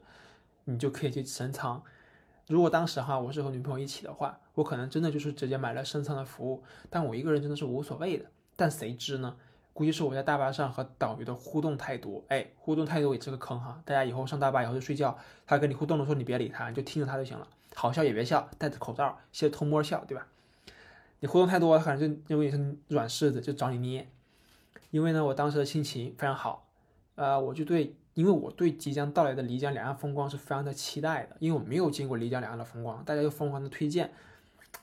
[0.67, 1.79] 你就可以去升舱。
[2.47, 6.63] 如果当时哈我是和女朋友一起的话，我可能真的就是直接买了升舱的服务。
[6.89, 8.25] 但我一个人真的是无所谓的。
[8.55, 9.35] 但谁知呢？
[9.73, 13.79] 估计是我在大巴上和导游的互动太多，哎，互动太多也是个坑哈。
[13.85, 17.47] 大家以后上大巴以后就睡觉，他跟你互动的时候你别理他，你就听着他就行了。
[17.75, 20.25] 好笑也别笑，戴着口罩，先偷摸笑，对吧？
[21.19, 24.09] 你互动太多，他可能就认为你是软柿子，就找你捏。
[24.91, 26.67] 因为呢，我当时的心情非常好，
[27.15, 27.95] 呃，我就对。
[28.13, 34.09] 因为我对即将到来的漓江两岸风光是非常的期待的，因为我没有见过漓江两岸的风光，大家又疯狂的推荐，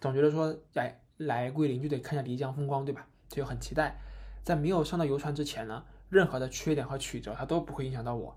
[0.03, 3.07] 总觉得说，哎，来桂林就得看一下漓江风光，对吧？
[3.31, 3.99] 就很期待。
[4.45, 8.37] 在没有上到游船之前呢，任何的缺点和曲折它都不会影响到我。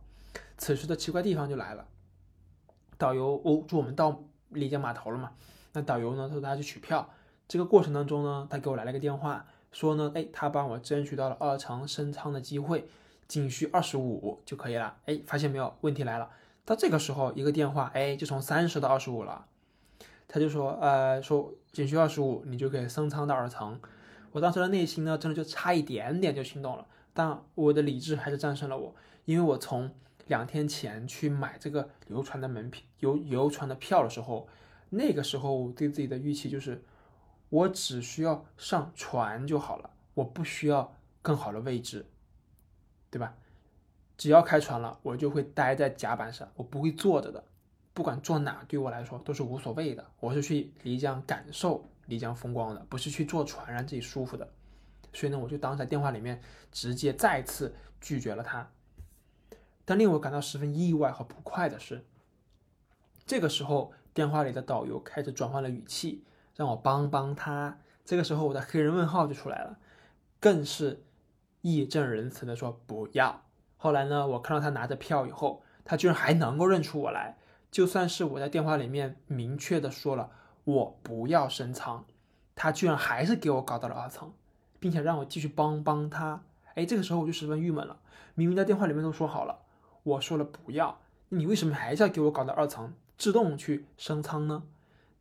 [0.58, 1.86] 此时的奇怪地方就来了，
[2.98, 5.34] 导游，哦，就我们到漓江码头了嘛，
[5.74, 7.10] 那导游呢，他说他去取票，
[7.48, 12.88] 这个过程当中呢，他给我来了个电话，说呢，哎，他帮我争取到了二层升舱的机会。
[13.28, 15.76] 仅需二十五就可以了，哎，发现没有？
[15.82, 16.30] 问题来了，
[16.64, 19.48] 到这个时候一个电话，哎，就从三十到二十五了。
[20.28, 23.80] 他就说，呃，说仅需二十五，你就可以升舱到二层。
[24.32, 28.94] 我当时的内心呢，真的就差一点点就心动了，但我的理智还是战胜了我，
[29.26, 29.90] 因为我从
[30.28, 34.48] 两天前去买这个游船的门票，游游船的票的时候，
[34.92, 36.84] 那个时候我对自己的预期就是，
[37.50, 42.06] 我只需要上船就好了，我不需要更好的位置。
[43.12, 43.34] 对吧？
[44.18, 47.42] 只要开船了，我就会待在甲板上，我不会坐着的。
[47.94, 50.06] 不管坐哪，对我来说都是无所谓的。
[50.20, 54.52] 我是去漓江感受漓江风光的，不是去坐船让自己舒服的。
[55.14, 56.42] 所以呢，我就当在电话里面
[56.74, 58.70] 直接再次拒绝了他。
[59.86, 62.04] 但令我感到十分意外和不快的是，
[63.26, 66.22] 这个时候电话里的导游开始转换了语气，
[66.56, 67.78] 让我帮帮他。
[68.04, 69.78] 这个时候我的黑人问号就出来了，
[70.40, 71.04] 更是。
[71.68, 73.42] 义正言辞的说不要。
[73.76, 77.40] 后来呢，我看到他拿着票以后，他居然还能够认出我来。
[77.72, 80.30] 就算是我在电话里面明确的说了
[80.64, 82.06] 我不要升舱，
[82.54, 84.32] 他居然还是给我搞到了二层，
[84.80, 86.44] 并且让我继续帮帮他。
[86.76, 87.98] 哎，这个时候我就十分郁闷了。
[88.36, 89.58] 明明在电话里面都说好了，
[90.04, 94.62] 我说了不要，你为什么还是要给我搞到二层，自动去升舱呢？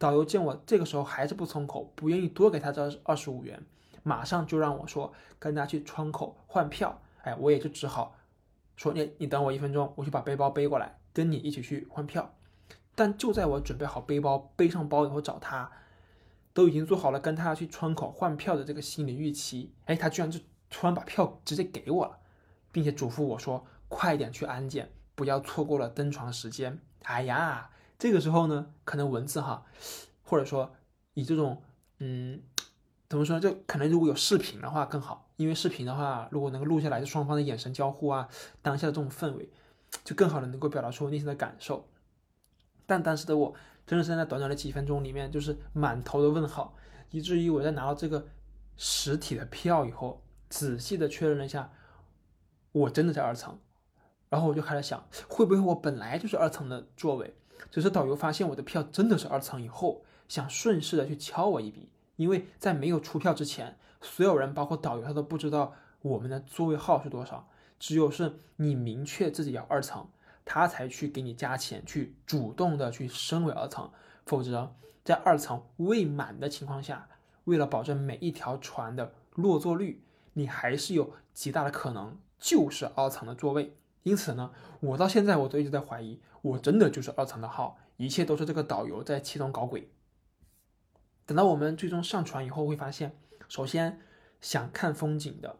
[0.05, 3.59] 导游见我这个时候还是不松口，不愿意多给他这二十五元。
[4.03, 8.15] 马上就让我说跟他去窗口换票，哎，我也就只好
[8.77, 12.35] 说你你等我一分钟，我去把背包背过来，跟你一起去换票。
[12.95, 15.73] 但就在我准备好背包背上包以后找他，
[16.53, 20.39] 都已经做好了跟他去窗口换票的这个心理预期，哎，他居然就
[20.69, 22.19] 突然把票直接给我了，
[22.71, 26.79] 并且嘱咐我说快点去安检，不要错过了登船时间。
[27.05, 27.71] 哎呀，
[28.05, 29.65] 这个时候呢，可能文字哈，
[30.25, 30.75] 或者说
[31.15, 31.63] 以这种
[32.01, 32.43] 嗯。
[33.09, 33.41] 怎么说？
[33.41, 38.29] 就可能如果有视频的话更好，因为视频的话，如果能够录下来，就双方的眼神交互啊，
[38.61, 39.49] 当下的这种氛围，
[40.05, 41.89] 就更好的能够表达出我内心的感受。
[42.85, 43.55] 但当时的我，
[43.87, 46.77] 真的是在短短的几分钟里面，就是满头的问号，
[47.11, 48.27] 以至于我在拿到这个
[48.77, 51.73] 实体的票以后，仔细的确认了一下，
[52.73, 53.59] 我真的在二层，
[54.29, 57.37] 然后我就开始想，会不会我本来就是二层的座位，
[57.71, 61.89] 只是导游发现我的票真的是二层以后，想顺势的去敲我一笔。
[62.17, 70.07] 因为在没有出票之前，所有人包括导游他都不知道我们的座位号是多少，只有是你明确自己要二层，
[70.45, 73.91] 他才去给你加钱，去主动的去升为二层。
[74.25, 77.09] 否则，在二层未满的情况下，
[77.45, 80.03] 为了保证每一条船的落座率，
[80.35, 83.77] 你还是有极大的可能就是二层的座位。
[84.05, 89.91] 因此呢，我到现在我都一直在怀疑，我真的就是二层的号，一切都是这个导游在其中搞鬼。
[91.27, 93.17] 等到我们最终上船以后，会发现，
[93.49, 93.99] 首先
[94.41, 95.57] 想看风景的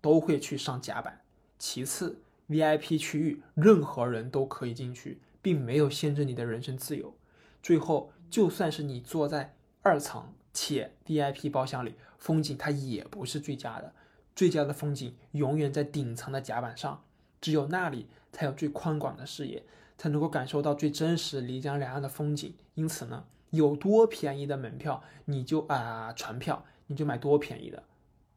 [0.00, 1.22] 都会去上甲板，
[1.58, 7.16] 其次 VIP 区域任何人都可以进去，并没有限制你的人身自由。
[7.60, 13.92] 最后，就算是你坐在二层且 VIP 包厢里，风景它也不是最佳的。
[14.36, 17.02] 最佳的风景永远在顶层的甲板上，
[17.42, 19.62] 只有那里才有最宽广的视野，
[19.98, 22.54] 才能够感受到最真实漓江两岸的风景。
[22.74, 27.82] 因此呢，有多便宜的门票，你就啊船票，你就买多便宜的，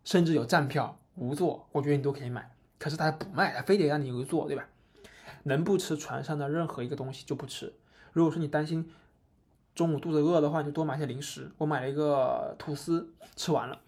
[0.04, 2.52] 甚至有站票无座，我觉得你都可以买。
[2.78, 4.68] 可是他不卖，他非得让你有座，对吧？
[5.44, 7.72] 能不吃船上的任何一个东西就不吃。
[8.12, 8.90] 如果说你担心
[9.76, 11.52] 中午肚子饿的话，你就多买些零食。
[11.60, 13.80] 我买了一个吐司，吃完了。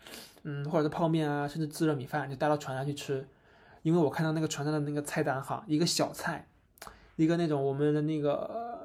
[0.43, 3.27] 嗯，或者是泡面啊，甚至自热米饭，就带到船上去吃。
[3.87, 6.45] 因为我看到那个船上的那个菜单哈，一个小菜，
[7.15, 8.77] 一个那种我们的那个，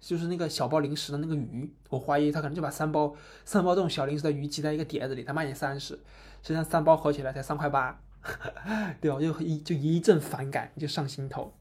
[0.00, 5.94] 就是那个小包零食的那个鱼，我怀疑他可能就把三包三包这种小零食的鱼挤在一个碟子里，他卖你三十，
[6.40, 8.00] 实际上三包合起来才三块八，
[8.98, 9.20] 对吧？
[9.20, 11.52] 就一就一阵反感，就上心头。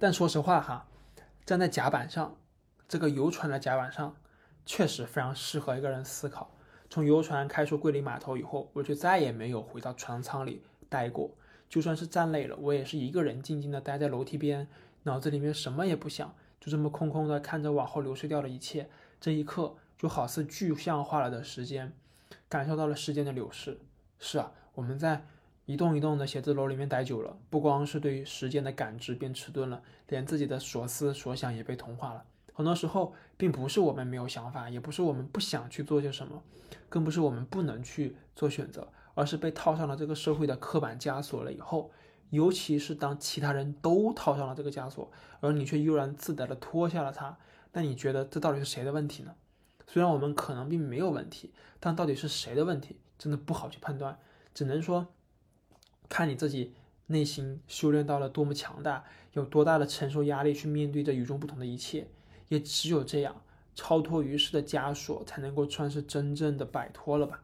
[0.00, 0.88] 但说实话哈，
[1.46, 2.36] 站在甲板上，
[2.88, 4.16] 这个游船的甲板上，
[4.66, 6.50] 确实非常适合一个人思考。
[6.90, 11.30] 从游船开出桂林码头以后，我就再也没有回到船舱里待过。
[11.70, 14.68] 就算是站累了，我也是一个人静静的待在楼梯边，
[15.04, 18.90] 脑子里面什么也不想，就这么空空的看着往后流逝掉的一切。
[19.18, 21.94] 这一刻，就好似具象化了的时间，
[22.46, 23.78] 感受到了时间的流逝。
[24.18, 25.24] 是啊，我们在
[25.64, 32.22] 一栋一栋的写字楼里面待久了，不光是对于时间的感知变迟钝了，连自己的所思所想也被同化了。
[32.52, 36.42] 很多时候，并不是我们没有想法，也不是我们不想去做些什么，
[36.90, 41.90] 更不是我们不能去做选择，而是被套上了这个社会的刻板枷锁了以后，
[42.30, 47.36] 尤其是当其他人都套上了这个枷锁，而你却悠然自得的脱下了它，
[47.72, 49.34] 那你觉得这到底是谁的问题呢？
[49.86, 54.18] 虽然我们可能并没有问题，但到底是谁的问题，真的不好去判断，
[54.54, 55.08] 只能说，
[56.08, 56.72] 看你自己
[57.08, 62.08] 内心修炼到了多么强大，有多大的承受压力去面对这与众不同的一切。
[62.48, 63.42] 也只有这样，
[63.74, 67.42] 超脱于世的枷锁，才能够算是真正的摆脱了吧。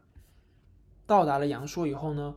[1.09, 2.35] 到达了阳朔以后呢，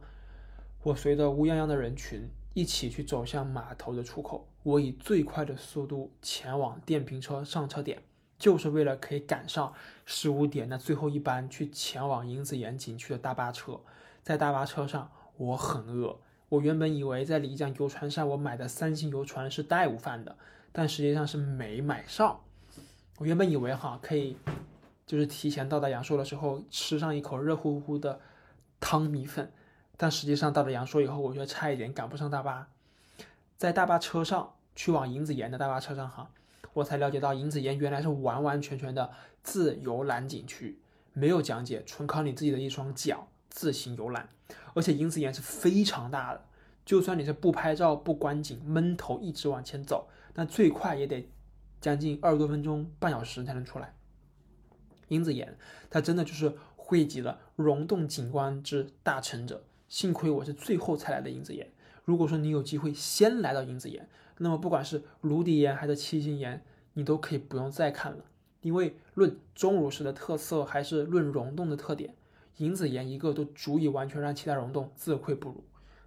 [0.81, 4.47] 我随着乌泱泱的人群一起去走向码头的出口。
[4.63, 8.01] 我以最快的速度前往电瓶车上车点，
[8.39, 9.73] 就是为了可以赶上
[10.05, 13.77] 十五点那最后一班去前往银子岩景区的大巴车。
[14.23, 16.17] 在大巴车上，我很饿。
[16.47, 20.37] 我原本以为在漓江游船上我买的三星游船是带午饭的，
[20.71, 22.39] 但实际上是没买上。
[23.17, 24.37] 我原本以为哈可以，
[25.05, 28.21] 就是提前到达阳朔的时候吃上一口热乎乎的
[28.81, 29.49] 汤米粉，
[29.95, 32.67] 但实际上到了阳朔以后，我觉得差一点赶不上大巴。
[33.57, 36.29] 在大巴车上去往银子岩的大巴车上哈，
[36.73, 40.81] 我才了解到银子岩原来是完完全全的自由览景区，
[41.13, 44.27] 没有讲解，纯靠你自己的一双脚自行游览。
[44.73, 46.43] 而且银子岩是非常大的，
[46.83, 51.29] 就算你是不拍照不观景，闷头一直往前走，那最快也得。
[51.79, 53.95] 将近二十多分钟，半小时才能出来。
[55.07, 55.57] 银子岩，
[55.89, 56.55] 它真的就是
[56.91, 59.63] 汇集了溶洞景观之大成者。
[59.87, 61.71] 幸亏我是最后才来的银子岩。
[62.03, 66.61] 如果说你有机会先来到银子岩，那么不管是芦笛岩还是七星岩，
[66.95, 68.25] 你都可以不用再看了。
[68.59, 72.13] 因为论钟乳石的特色，还是论溶洞的特点，
[72.57, 75.63] 银子岩一个都足以完全让其他溶洞自愧不如。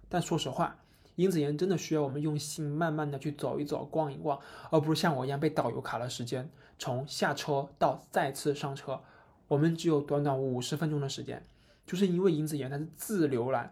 [0.07, 0.77] 但说实话，
[1.15, 6.47] 银子岩真的需要我们用心慢慢的去走一走、逛一逛，而不是像我一样被导游卡了时间。
[6.77, 9.01] 从下车到再次上车，
[9.47, 11.43] 我们只有短短五十分钟的时间。
[11.85, 13.71] 就是因为银子岩它是自浏览，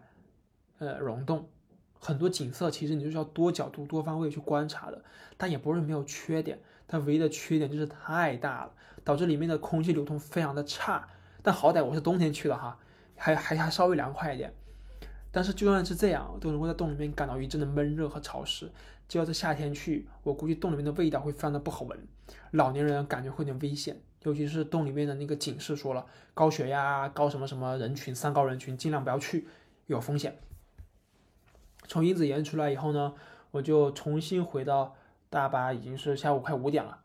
[0.78, 1.48] 呃，溶洞，
[1.98, 5.04] 很多景色其实你就是要多角度、多方位去观察的。
[5.36, 11.08] 但也不是没有缺点，它唯一的缺点就是太大了，导致里面的空气流通非常的差。
[11.42, 12.78] 但好歹我是冬天去的哈，
[13.16, 14.54] 还还还稍微凉快一点。
[15.32, 18.70] 但是就算是这样，都能够在洞里面感到一阵的闷热和潮湿。
[19.08, 21.98] 就要是夏天去，我估计洞里面的味道会非常的不好闻，
[22.52, 24.00] 老年人感觉会有点危险。
[24.24, 29.46] 尤其是洞里面的那个警示说了，高血压、高什么什么人群、三高人群尽量不要去，
[29.86, 30.38] 有风险。
[31.86, 33.14] 从英子岩出来以后呢，
[33.50, 34.96] 我就重新回到
[35.30, 36.98] 大巴，已经是下午快五点了，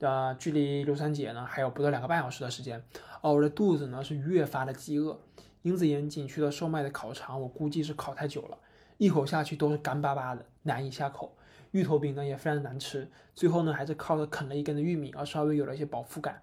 [0.00, 2.82] 呃，距离刘三姐呢还有不到两个半小时的时间，
[3.20, 5.20] 哦我的肚子呢是越发的饥饿。
[5.62, 8.56] 英子岩景区的售卖的烤肠，我估计是烤太久了，
[8.96, 11.36] 一口下去都是干巴巴的，难以下口。
[11.72, 16.42] 芋头饼呢也非常难吃，最后呢还是靠着啃了一根的玉米而稍微有了一些饱腹感。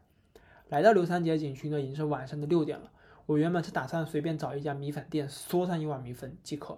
[0.69, 2.91] 来到刘三姐景区呢，已经是晚上的六点了。
[3.25, 6.77] 我原本是打算随便找一家米粉店嗦上一碗米粉即可，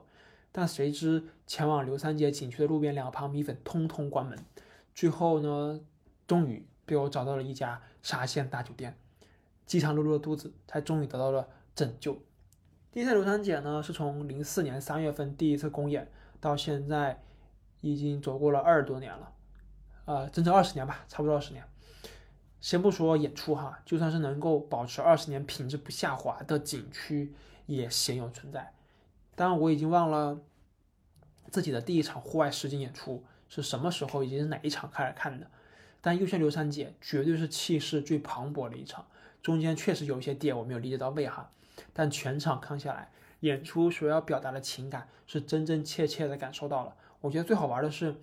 [0.52, 4.38] 但谁知前往刘三姐景区的路边两旁米粉通通关门。
[4.96, 5.80] 最后呢，
[6.26, 8.98] 终于被我找到了一家沙县大酒店，
[9.66, 12.18] 饥肠辘辘的肚子才终于得到了拯救。
[12.92, 17.22] 地下刘三姐呢，是从零四年三月份第一次公演到现在，
[17.82, 19.32] 已经走过了二十多年了，
[20.06, 21.64] 呃，整整二十年吧，差不多二十年。
[22.60, 27.34] 先不说演出哈，就算是能够保持二十年品质不下滑的景区，
[27.68, 28.74] 也鲜有存在。
[29.36, 30.40] 当然，我已经忘了
[31.52, 35.48] 自己的第一场户外实景演出是什么时候，以及是哪一场开始看的。
[36.02, 39.06] 但又炫刘三姐绝对是气势最磅礴的一场，
[39.42, 41.52] 中间确实有一些点我没有理解到位哈，
[41.94, 43.12] 但全场看下来，
[43.42, 46.96] 演出所要表达的情感是真真切切的感受到了。
[47.22, 48.16] 我觉得最好玩的是，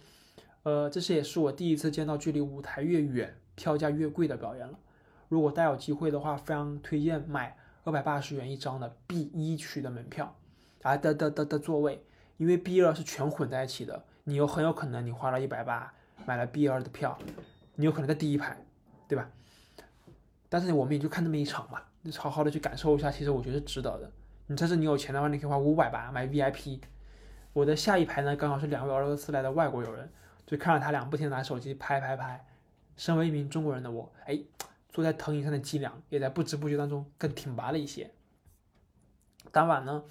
[0.62, 4.78] 呃，这是也是我第一次见到距离舞台越远，票价越贵的表演了。
[5.28, 10.36] 如果大家有机会的话，非常推荐买二百八十元一张的 B 一区的门票
[10.82, 12.04] 啊的的的的座位，
[12.36, 15.92] 因为 B 二是全混在一起的，你有很有可能你花了一百八
[16.24, 17.18] 买了 B 二的票。
[17.76, 18.56] 你有可能在第一排，
[19.08, 19.28] 对吧？
[20.48, 21.82] 但是我们也就看那么一场嘛，
[22.16, 24.08] 好好的去感受一下，其实我觉得是值得的。
[24.46, 26.78] 你这是你有钱的话，你可以花五百吧买 VIP。
[27.54, 30.10] 我的下一排呢，刚好是两位俄罗斯来的外国友人，
[30.44, 32.44] 就看着他俩不停拿手机拍拍拍。
[32.96, 34.40] 身为一名中国人的我，哎，
[34.90, 38.10] 坐在藤椅上的脊梁也在不知不觉当中更挺拔了一些。
[39.52, 40.02] 当晚呢，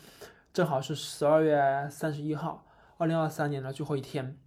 [0.53, 2.65] 正好是十二月三十一号，
[2.97, 4.37] 二零二三年的最后一天。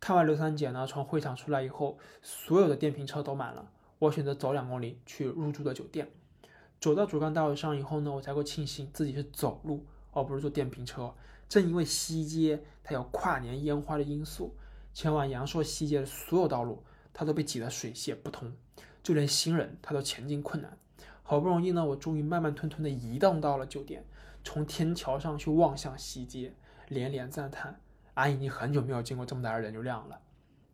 [0.00, 3.70] 看完刘三姐呢，从会场出来以后，所有的电瓶车都满了。
[4.00, 6.10] 我选择走两公里去入住的酒店。
[6.80, 11.14] 走到主干道上以后呢，我才会庆幸自己是走路，而不是坐电瓶车。
[11.52, 14.56] 正因为西街它有跨年烟花的因素，
[14.94, 16.82] 前往阳朔西街的所有道路
[17.12, 18.50] 它都被挤得水泄不通，
[19.02, 20.78] 就连行人他都前进困难。
[21.22, 24.02] 好不容易呢，我终于慢慢吞吞的移动到了酒店，
[24.42, 26.54] 从天桥上去望向西街，
[26.88, 27.78] 连连赞叹。
[28.14, 30.18] 俺已经很久没有见过这么大的人流量了。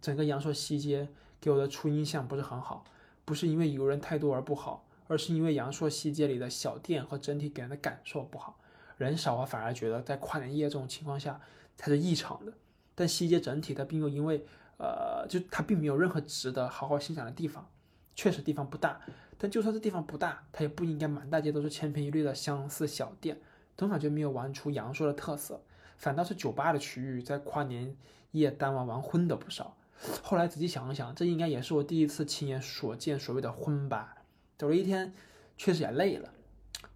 [0.01, 1.09] 整个阳朔西街
[1.41, 2.85] 给我的初印象不是很好，
[3.24, 8.57] 不是因为游人太多而不好，而是因为阳朔西街里的小店和整体给人的感受不好。
[8.99, 11.40] 人少，啊反而觉得在跨年夜这种情况下
[11.76, 12.53] 才是异常的。
[12.94, 14.44] 但西街整体它并没有因为，
[14.76, 17.66] 呃，就它并没有任何值得好好欣赏的地方。
[18.14, 19.01] 确实地方不大，
[19.38, 23.40] 但就算这地方不大，它也不应该满大街都是千篇一律的相似小店，
[23.76, 25.62] 总感觉没有玩出阳朔的特色。
[25.96, 27.96] 反倒是酒吧的区域，在跨年
[28.32, 29.76] 夜当晚玩昏的不少。
[30.22, 34.16] 后来仔细想了想，这应该也是我第一次亲眼所见所谓的昏吧。
[34.57, 35.14] 走了一天，
[35.57, 36.28] 确实也累了。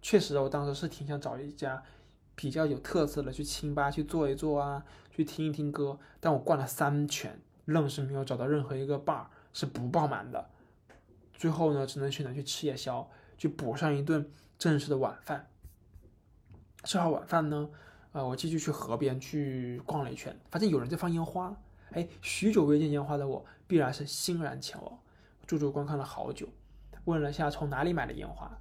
[0.01, 1.81] 确实，我当时是挺想找一家
[2.35, 5.97] 比较有特色的去清吧去坐一坐啊，去听一听歌。
[6.19, 10.49] 但我逛了三圈，愣是没有找到任何一个 bar 是不爆满的。
[11.33, 15.47] 最后呢，只能选择去吃夜宵，去补上一顿正式的晚饭。
[16.83, 17.69] 吃好晚饭呢。
[18.13, 21.51] 啊，我继续去河边去逛了一圈，发现有人在放烟花。
[21.93, 24.99] 哎，许久未见烟花的我，必然是欣然前往，
[25.47, 26.47] 驻足观看了好久，
[27.05, 28.55] 问了下从哪里买的烟花，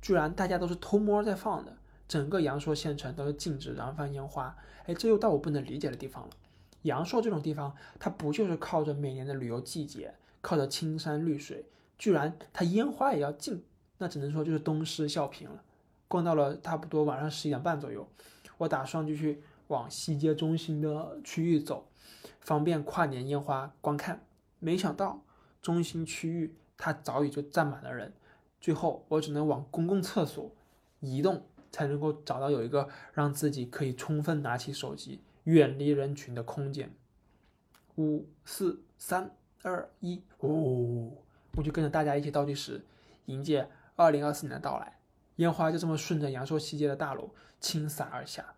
[0.00, 1.76] 居然大家都是偷摸在放的。
[2.12, 4.54] 整个阳朔县城都是禁止燃放烟花。
[4.84, 6.30] 哎，这又到我不能理解的地方了。
[6.82, 11.64] 阳朔这种地方，它不就是靠着每年的旅游季节，靠着青山绿水，
[11.96, 13.64] 居然它烟花也要禁，
[13.96, 15.62] 那只能说就是东施效颦了。
[16.06, 18.06] 逛到了差不多晚上十一点半左右。
[18.58, 21.88] 我打算就去往西街中心的区域走，
[22.40, 24.20] 方便跨年烟花观看。
[24.58, 25.22] 没想到
[25.62, 28.12] 中心区域它早已就站满了人，
[28.60, 30.52] 最后我只能往公共厕所
[31.00, 36.94] 移动，才能够找到有一个让自己可以充分拿起手机、远离人群的空间。
[37.96, 41.10] 五四三二一，哦！
[41.56, 42.84] 我就跟着大家一起倒计时，
[43.26, 44.98] 迎接二零二四年的到来。
[45.36, 48.54] 烟花就这么顺着阳朔西街的大楼倾洒而下，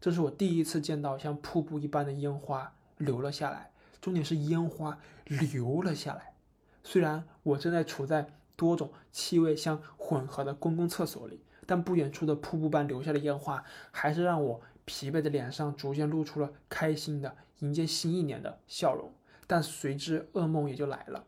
[0.00, 3.70] 这是我第一次见到像瀑布一般的烟花流了下来。
[4.00, 6.34] 重点是烟花流了下来。
[6.82, 19.12] 虽然我正在处在多种气味相混合的公共厕所里，但不远处的瀑布般流下的烟花，还是让我疲惫的脸上逐渐露出了开心的迎接新一年的笑容。
[19.46, 21.24] 但随之噩梦也就来了。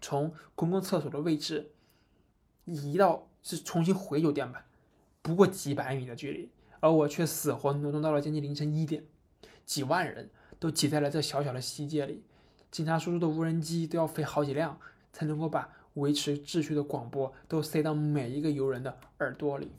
[0.00, 1.72] 从公共厕所的位置
[2.64, 3.24] 移到。
[3.40, 4.66] 是重新回酒店吧，
[5.22, 6.50] 不过几百米的距离，
[6.80, 9.04] 而我却死活挪动到了将近凌晨一点，
[9.64, 12.24] 几万人都挤在了这小小的西街里，
[12.70, 14.78] 警察叔叔的无人机都要飞好几辆，
[15.12, 19.72] 才能够把维持秩序的广播都塞到每一个游人的耳朵里。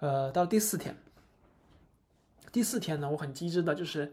[0.00, 0.96] 呃，到第四天，
[2.50, 4.12] 第四天呢，我很机智的就是，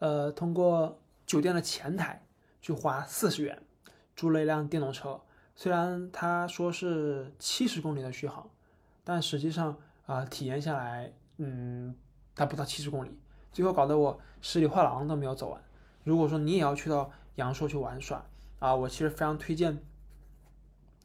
[0.00, 2.24] 呃，通过酒店的前台
[2.60, 3.62] 去花四十元
[4.16, 5.20] 租了一辆电动车。
[5.54, 8.48] 虽然他说是七十公里的续航，
[9.04, 11.94] 但实际上啊，体验下来，嗯，
[12.34, 13.16] 它不到七十公里，
[13.52, 15.62] 最后搞得我十里画廊都没有走完。
[16.02, 18.24] 如果说你也要去到阳朔去玩耍
[18.58, 19.78] 啊，我其实非常推荐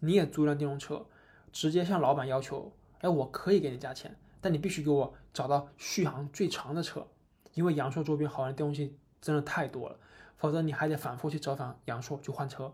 [0.06, 1.06] 你也租辆电动车，
[1.52, 7.08] 直接向老板要求，哎，我可以给你加钱，但你必须给我找到续航最长的车，
[7.54, 9.98] 因为阳朔周边好玩的东西真的太多了，
[10.38, 12.72] 否则你还得反复去折返阳朔去换车。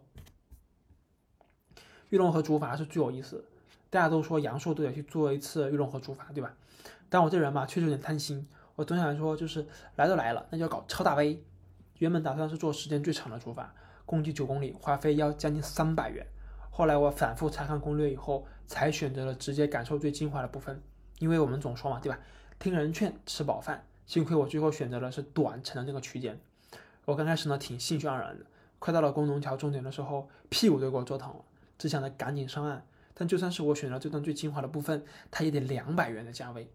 [2.09, 3.45] 玉龙河竹筏是最有意思，
[3.89, 6.53] 大家都说阳朔都得去做一次玉龙河竹筏，对吧？
[7.07, 9.65] 但我这人吧，确实有点贪心，我总想说，就是
[9.95, 11.41] 来都来了，那就要搞超大杯。
[11.99, 13.65] 原本打算是做时间最长的竹筏，
[14.05, 16.25] 共计九公里，花费要将近三百元。
[16.81, 20.81] 后来我反复查看攻略以后，才选择了直接感受最精华的部分。
[21.19, 22.17] 因为我们总说嘛，对吧？
[22.57, 23.85] 听人劝，吃饱饭。
[24.07, 26.39] 幸亏我最后选择的是短程的那个区间。
[27.05, 28.43] 我刚开始呢挺兴趣盎然的，
[28.79, 31.45] 快到了工农桥终点的时候，屁股都给我坐疼了，
[31.77, 32.83] 只想着赶紧上岸。
[33.13, 36.67] 但就算是我选了这段最精华的部分，它也得两百元的价位，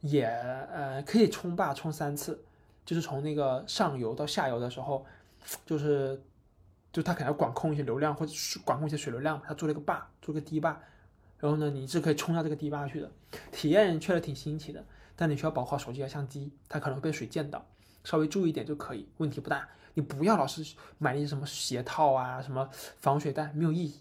[0.00, 2.42] 也呃可以冲坝冲三次。
[2.84, 5.06] 就是从那个上游到下游的时候，
[5.64, 6.20] 就是，
[6.92, 8.32] 就他可能要管控一些流量或者
[8.64, 10.80] 管控一些水流量，他做了一个坝，做个堤坝，
[11.38, 13.10] 然后呢，你是可以冲到这个堤坝去的，
[13.52, 14.84] 体验确实挺新奇的，
[15.14, 17.64] 但你需要保护好手机和相机，它可能会被水溅到，
[18.04, 19.68] 稍微注意一点就可以，问题不大。
[19.94, 24.00] 你不要老是买那些什么鞋套啊，什么防水袋，没有意义。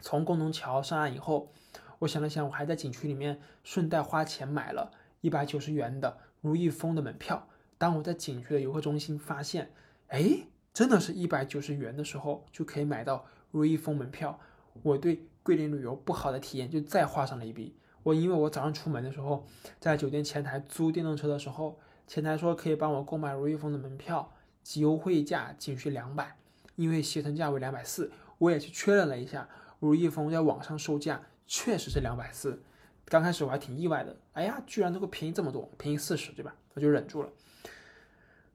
[0.00, 1.52] 从工农桥上岸以后，
[2.00, 6.18] 我想了想，我还在景区里面顺带花钱买了一百九十元的。
[6.40, 7.48] 如意峰的门票，
[7.78, 9.72] 当我在景区的游客中心发现，
[10.08, 14.40] 哎，真的是一百九十元的时候，就可以买到如意峰门票。
[14.82, 17.76] 我对桂林旅游不好的体验就再画上了一笔。
[18.02, 19.46] 我因为我早上出门的时候，
[19.78, 24.34] 在酒店前台租电动车的时候，前台说可以帮我购买如意峰的门票，
[24.74, 26.36] 优惠价仅需两百，
[26.74, 28.10] 因为携程价为两百四。
[28.38, 29.48] 我也去确认了一下，
[29.78, 32.60] 如意峰在网上售价确实是两百四。
[33.04, 36.56] 刚开始我还挺意外的，哎呀，居然能够便宜这么多，便宜四十，对吧？
[36.74, 37.28] 我就忍住了，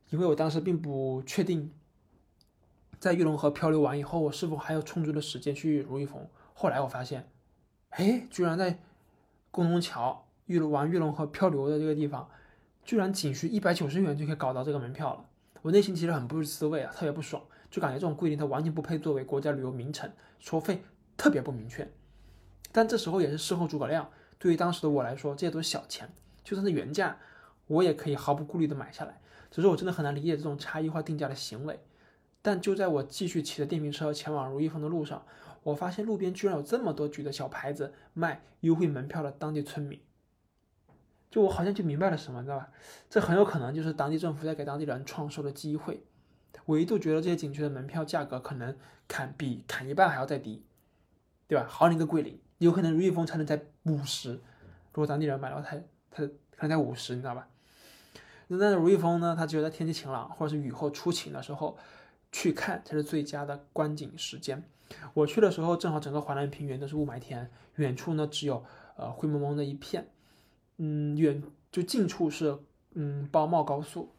[0.09, 1.72] 因为我当时并不确定，
[3.00, 6.28] 在玉龙河漂流完以后，我是否还有充足的时间去如意峰。
[6.54, 7.30] 后来我发现，
[7.91, 8.78] 哎，居然在
[9.52, 12.30] 工农桥玉龙玩玉龙河漂流的这个地方，
[12.84, 15.26] 居然仅需一百九十元就可以搞到这个门票了。
[15.62, 17.41] 我内心其实很不是滋味啊，特别不爽，
[17.72, 20.84] 就感觉这种桂林它完全不配作为国家旅游名城，收费
[21.16, 21.89] 特别不明确。
[22.74, 24.10] 但这时候也是事后诸葛亮。
[24.38, 26.10] 对于当时的我来说，这些都是小钱，
[26.43, 27.18] 就算是原价，
[27.68, 29.22] 我也可以毫不顾虑的买下来。
[29.50, 31.80] 只是我真的很难理解这种差异化定价的行为。
[32.42, 35.26] 但就在我继续骑着电瓶车前往如意峰的路上，
[35.64, 40.00] 我发现路边居然有这么多举着小牌子卖优惠门票的当地村民。
[41.30, 42.70] 就我好像就明白了什么，你知道吧？
[43.10, 46.04] 这很有可能就是当地政府在给当地人创收的机会。
[46.66, 48.76] 我一度觉得这些景区的门票价格可能
[49.08, 50.64] 砍比砍一半还要再低，
[51.48, 51.66] 对吧？
[51.70, 52.40] 好你个桂林！
[52.58, 55.78] 有可能如意峰才能在五十，如果当地人买的话，他
[56.10, 56.24] 他
[56.56, 57.48] 可能在五十，你知道吧？
[58.48, 59.36] 那如意峰呢？
[59.38, 61.78] 它只有在天气晴朗或者是雨后初晴的时候
[62.32, 64.63] 去看才是最佳的观景时间。
[65.13, 68.63] 我去的时候正好整个华南平原都是雾霾天，远处呢只有
[68.95, 70.07] 呃灰蒙蒙的一片，
[70.77, 72.57] 嗯，远就近处是
[72.93, 74.09] 嗯包茂高速，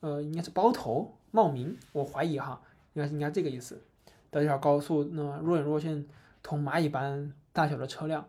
[0.00, 2.62] 呃应该是包头茂名，我怀疑哈，
[2.94, 3.82] 应该是应该这个意思。
[4.30, 6.06] 的一条高速呢若隐若现，
[6.42, 7.32] 同蚂蚁般。
[7.50, 8.24] 大小的车辆，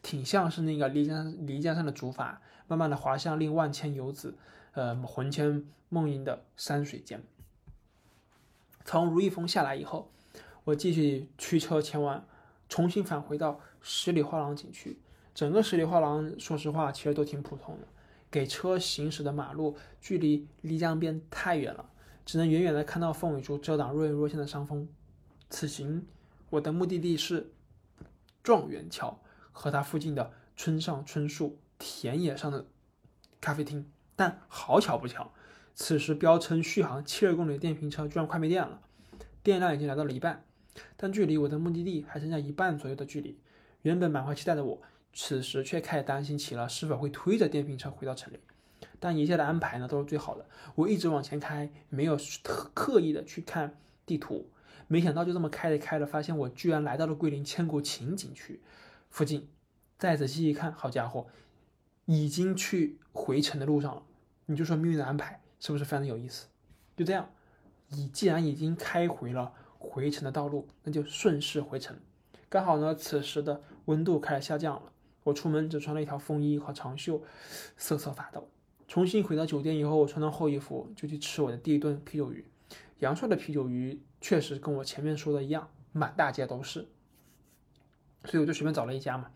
[0.00, 4.34] 挺像是那个漓江漓江上的竹筏，慢慢的滑向令万千游子，
[4.72, 7.22] 呃，魂牵梦萦的山水间。
[8.84, 10.10] 从如意峰下来以后，
[10.64, 12.24] 我继续驱车前往，
[12.68, 14.98] 重新返回到十里画廊景区。
[15.34, 17.86] 整个十里画廊，说实话，其实都挺普通的。
[18.30, 21.90] 给车行驶的马路距离漓江边太远了，
[22.24, 24.88] 只能远远的看到凤尾竹遮挡若隐若现的山峰。
[25.48, 26.06] 此行，
[26.50, 27.52] 我的目的地是。
[28.42, 29.20] 状元桥
[29.52, 32.64] 和它附近的村上春树田野上的
[33.38, 35.30] 咖啡厅，但好巧不巧，
[35.74, 38.80] 此时标称续航七十公里的电瓶车居然快没电了，
[39.42, 40.44] 电量已经来到了一半，
[40.96, 43.38] 但距离我的目的地还剩下一半左右的距离。
[43.82, 48.38] 原本满怀期待的我，此时却开始担心起了是否会推着电瓶车回到城里。
[48.98, 50.44] 但一切的安排呢都是最好的，
[50.74, 54.50] 我一直往前开，没有特刻意的去看地图。
[54.86, 58.60] 没想到就这么开着开着，发现我居然来到了桂林千古情景区
[59.08, 59.48] 附近。
[59.98, 61.26] 再仔细一看，好家伙，
[62.04, 64.02] 已经去回城的路上了。
[64.46, 66.48] 你就说命运的安排是不是非常的有意思？
[66.96, 67.30] 就这样，
[67.90, 71.96] 你既然已经开回了回程的道路，那就顺势回程。
[72.48, 74.90] 刚好呢，此时的温度开始下降了。
[75.22, 77.22] 我出门只穿了一条风衣和长袖，
[77.76, 78.48] 瑟瑟发抖。
[78.88, 82.44] 重新回到酒店以后，我穿上厚衣服就去吃我的第一顿啤酒鱼。
[82.98, 84.00] 阳朔的啤酒鱼。
[84.22, 86.86] 确实跟我前面说的一样，满大街都是，
[88.26, 89.30] 所以我就随便找了一家嘛，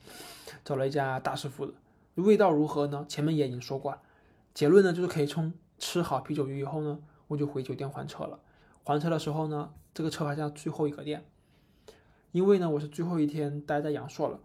[0.63, 1.73] 找了一家大师傅的，
[2.17, 3.07] 味道如何呢？
[3.09, 4.03] 前面也已经说过了，
[4.53, 5.55] 结论呢就是可以冲。
[5.79, 6.99] 吃好啤酒鱼以后呢，
[7.29, 8.41] 我就回酒店还车了。
[8.83, 11.25] 还车的时候呢，这个车还像最后一个店，
[12.33, 14.41] 因为呢我是最后一天待在阳朔了，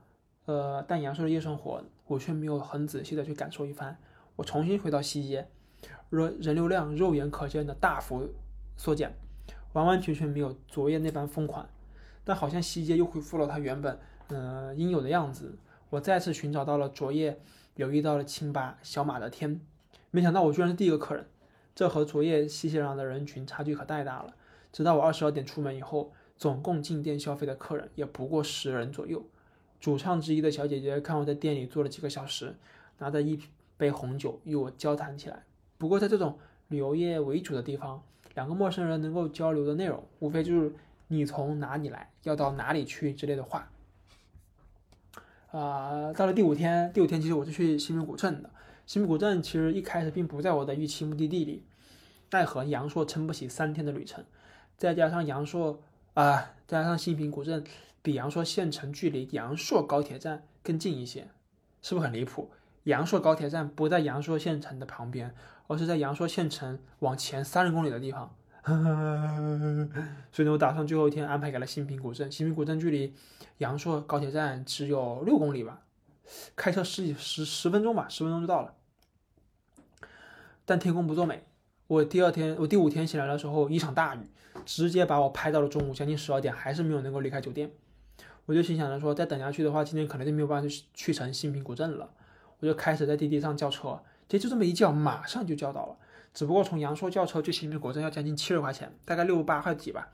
[0.45, 3.97] 呃，但阳朔的夜生活我却没有很仔细的去感受一番。
[4.35, 5.49] 我重新回到西街，
[6.09, 8.29] 人人流量肉眼可见的大幅
[8.77, 9.13] 缩减。
[9.73, 11.69] 完完全全没有昨夜那般疯狂，
[12.23, 13.99] 但好像西街又恢复了它原本
[14.29, 15.59] 嗯，应有的样子。
[15.91, 17.39] 我再次寻找到了昨夜
[17.75, 19.61] 留意到了清吧小马的天，
[20.11, 21.25] 没想到我居然是第一个客人，
[21.75, 24.33] 这和昨夜熙熙攘攘的人群差距可太大了。
[24.71, 29.23] 直到我二十二点出门以后，总共进店消费的客人也不过十人左右。
[29.79, 32.55] 主唱之一的小姐姐看我在店里坐了几个小时，
[32.97, 33.39] 拿着一
[33.77, 35.43] 杯红酒与我交谈起来。
[35.77, 36.37] 不过在这种
[36.67, 38.03] 旅游业为主的地方，
[38.35, 40.73] 两个陌生人能够交流的内容，无非就是
[41.07, 43.71] 你从哪里来，要到哪里去之类的话。
[45.51, 48.49] 啊，到了第五天，第五天其实我是去新平古镇的。
[48.89, 51.63] 新平古镇其实一开始并不在我的预期目的地里，
[52.31, 54.25] 奈何阳朔撑不起三天的旅程，
[54.77, 55.79] 再加上阳朔
[56.15, 57.63] 啊，再加上新平古镇
[58.01, 61.27] 比阳朔县城距离阳朔高铁站更近一些，
[61.83, 62.49] 是不是很离谱？
[62.85, 65.35] 阳朔高铁站不在阳朔县城的旁边，
[65.67, 68.35] 而是在阳朔县城往前三十公里的地方。
[70.31, 72.31] 所以呢，我打算最后一天安排给了新平古镇。
[72.31, 73.13] 新平古镇距离
[73.59, 75.83] 阳朔高铁站只有六公里吧，
[76.55, 78.73] 开车十几十十分钟吧，十分钟就到了。
[80.69, 81.43] 但天公不作美，
[81.87, 84.19] 我第二天我第五天醒来的时候，一场大雨
[84.67, 87.71] 直接把我拍到了中午将近十二点，还是没有能够离开酒店。
[88.45, 92.07] 我就心想着说，再等下去的话，今天可能就没有办法去去成新平古镇了。
[92.59, 95.97] 我就开始在滴滴上叫车，结果就这么一叫，马上就叫到了。
[96.35, 100.09] 只不过从阳朔叫车去新平古镇要将近七十块钱，大概六十八块几吧。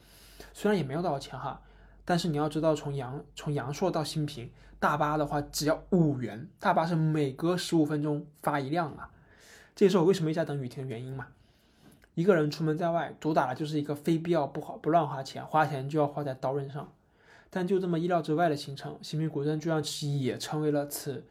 [0.53, 1.61] 虽然也没有多少钱哈，
[2.05, 4.49] 但是你要知道，从阳从阳朔到新平
[4.79, 9.09] 大巴的话只要五元，大巴是每隔十五分钟发一辆啊。
[9.75, 11.27] 这也是我为什么一直在等雨停的原因嘛。
[12.13, 16.91] 一个人出门在外，主打的就是一个非必要不好不乱花钱，花钱就要花在刀刃上。
[17.49, 19.83] 但就这么意料之外的行程，新平古镇居然
[20.21, 21.25] 也成为了此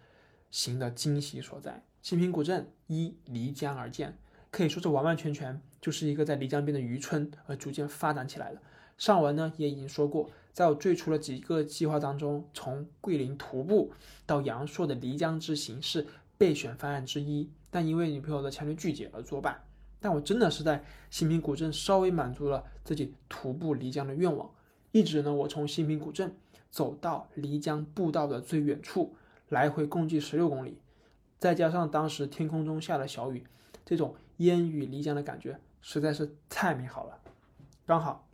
[0.50, 1.82] 行的惊喜所在。
[2.02, 4.18] 新平古镇依漓江而建。
[4.50, 8.60] 可以说是完完全全就是一个在漓江边的渔村，而逐渐发展起来了。
[8.96, 13.90] 上文呢也已经说过，在我最初的几个计划当中，从桂林徒步
[14.24, 16.06] 到阳朔的漓江之行是
[16.38, 19.64] 备选方案之一，但因为女朋友的强烈拒绝而作罢。
[19.98, 24.48] 但我真的是在新平古镇稍微满足了自己徒步漓江的愿望。
[24.92, 26.36] 一直呢，我从新平古镇
[26.70, 29.16] 走到漓江步道的最远处，
[29.48, 30.78] 来回共计十六公里，
[31.40, 33.44] 再加上当时天空中下了小雨，
[33.84, 34.14] 这种。
[34.38, 37.20] 烟雨漓江的感觉实在是太美好了。
[37.86, 38.26] 刚好，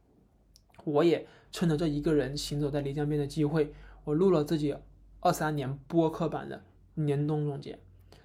[0.84, 3.74] 我也趁着这一个人行走在漓江边的机会，
[4.04, 4.74] 我录了自己
[5.20, 6.64] 二三年播客版的
[6.94, 7.78] 年终总结，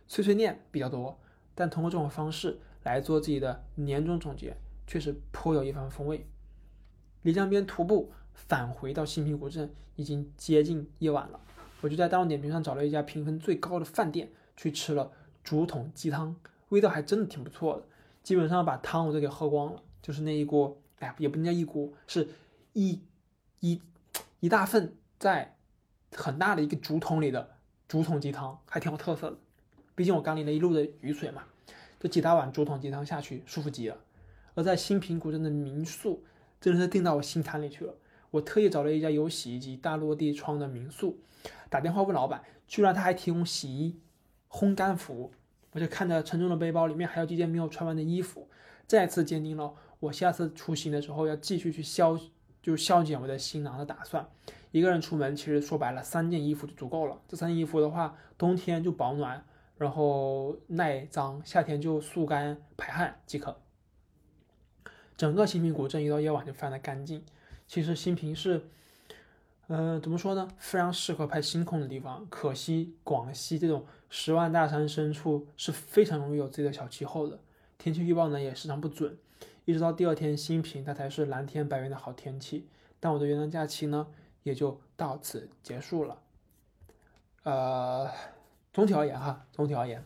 [0.07, 1.19] 碎碎念比较多，
[1.53, 6.27] 但通过这种方式来做自己的年终总结，确实颇有一番风味。
[7.23, 11.39] 漓江边徒步返回到新平古镇，已经接近夜晚了，
[11.81, 15.11] 我就在大众点评上找了一家评分最高的饭店，去吃了
[15.43, 16.35] 竹筒鸡汤。
[16.69, 17.83] 味道还真的挺不错的，
[18.21, 22.27] 基本上把汤我都给喝光了，就是那一锅，哎，也不能叫一锅，是
[22.73, 23.01] 一
[23.59, 23.81] 一
[24.39, 25.57] 一大份在
[26.11, 27.55] 很大的一个竹筒里的
[27.87, 29.37] 竹筒鸡汤，还挺有特色的。
[29.95, 31.43] 毕竟我刚淋了一路的雨水嘛，
[31.99, 33.97] 这几大碗竹筒鸡汤下去，舒服极了。
[34.53, 36.23] 而在新平古镇的民宿，
[36.59, 37.95] 真的是订到我心坎里去了。
[38.31, 41.17] 我特意找了一家有洗衣机、大落地窗的民宿，
[41.69, 43.97] 打电话问老板，居然他还提供洗衣、
[44.49, 45.31] 烘干服务。
[45.71, 48.47] 我就看着沉重的背包，里面还有几件没有穿完的衣服，
[48.87, 52.19] 再次坚定了我下次出行的时候要继续去消，
[52.61, 54.25] 就消减我的行囊的打算。
[54.71, 57.19] 一个人出门，其实说白了，三件衣服就足够了。
[57.27, 59.45] 这三件衣服的话，冬天就保暖，
[59.77, 63.57] 然后耐脏，夏天就速干排汗即可。
[65.17, 67.23] 整个新平古镇一到夜晚就非常的干净。
[67.67, 68.67] 其实新平是。
[69.67, 70.47] 嗯，怎么说呢？
[70.59, 72.27] 非常适合拍星空的地方。
[72.29, 77.39] 可惜广西这种十万大山深处是非常容易有自己的小气候的。
[77.79, 79.17] 天气预报呢也时常不准，
[79.65, 82.67] 一直到第二天新平它才是蓝天白云的好天气。
[82.99, 84.05] 但我的元旦假期呢
[84.43, 86.21] 也就到此结束了。
[87.41, 88.07] 呃，
[88.75, 90.03] 总体而言哈，总体而言，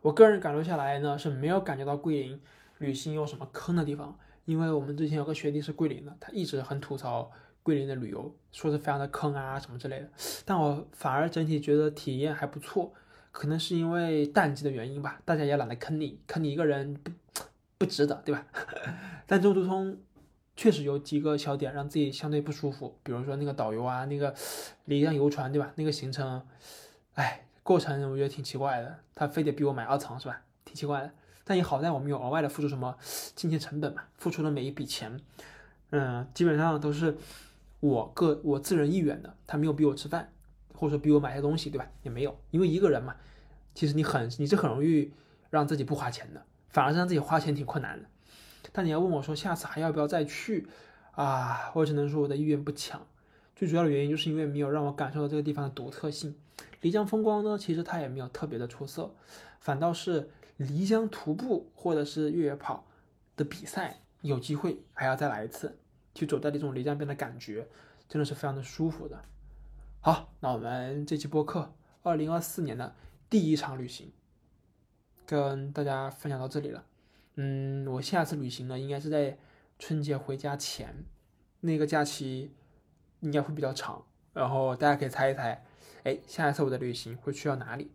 [0.00, 2.40] 我个人感受下来呢是没有感觉到桂林
[2.78, 7.30] 旅行有什么坑的地方，因为我们之前有个学弟是桂林的，他一直很吐槽。
[7.62, 10.08] 桂林的旅游说是非常的坑啊什么之类的，
[10.46, 12.90] 但我反而整体觉得体验还不错，
[13.32, 17.12] 可能是因为淡季的原因吧，大家也懒得坑你，坑你一个人不
[17.76, 18.46] 不值得，对吧？
[19.28, 19.98] 但中途通
[20.56, 24.34] 确实有几个小点让自己相对不舒服，比如说那个导游啊，那个
[24.88, 25.70] 漓江游船，对吧？
[25.76, 26.42] 那个行程，
[27.20, 30.40] 哎，过程我觉得挺奇怪的，他非得逼我买二层是吧？
[30.64, 31.10] 挺奇怪的，
[31.44, 32.96] 但也好在我没有额外的付出什么
[33.34, 35.20] 金钱成本嘛，付出的每一笔钱，
[35.90, 37.16] 嗯，基本上都是。
[37.80, 40.30] 我个我自人意愿的，他没有逼我吃饭，
[40.74, 41.86] 或者说逼我买些东西，对吧？
[42.02, 43.16] 也没有，因为一个人嘛，
[43.74, 45.10] 其实你很你是很容易
[45.48, 48.06] 让自己不花钱的，反而是让自己花钱挺困难的。
[48.70, 50.68] 但你要问我说下次还要不要再去
[51.12, 51.72] 啊？
[51.74, 53.06] 我只能说我的意愿不强，
[53.56, 56.36] 最主要的原因就是因为没有让我感受到这个地方的独特性。
[56.82, 59.14] 漓江风光呢，其实它也没有特别的出色，
[59.60, 62.86] 反倒是漓江徒步或者是越野跑
[63.36, 65.78] 的比赛，有机会还要再来一次，
[66.14, 67.68] 去走在这种漓江边的感觉，
[68.08, 69.22] 真的是非常的舒服的。
[70.00, 72.94] 好，那我们这期播客，二零二四年的
[73.28, 74.12] 第一场旅行，
[75.26, 76.84] 跟大家分享到这里了。
[77.36, 79.38] 嗯，我下次旅行呢，应该是在
[79.78, 81.04] 春节回家前，
[81.60, 82.54] 那个假期
[83.20, 85.64] 应该会比较长，然后大家可以猜一猜。
[86.04, 87.90] 哎，下一次我的旅行会去到哪里？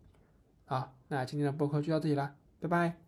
[0.65, 3.04] 好，那今天的播客就到这里了，拜拜。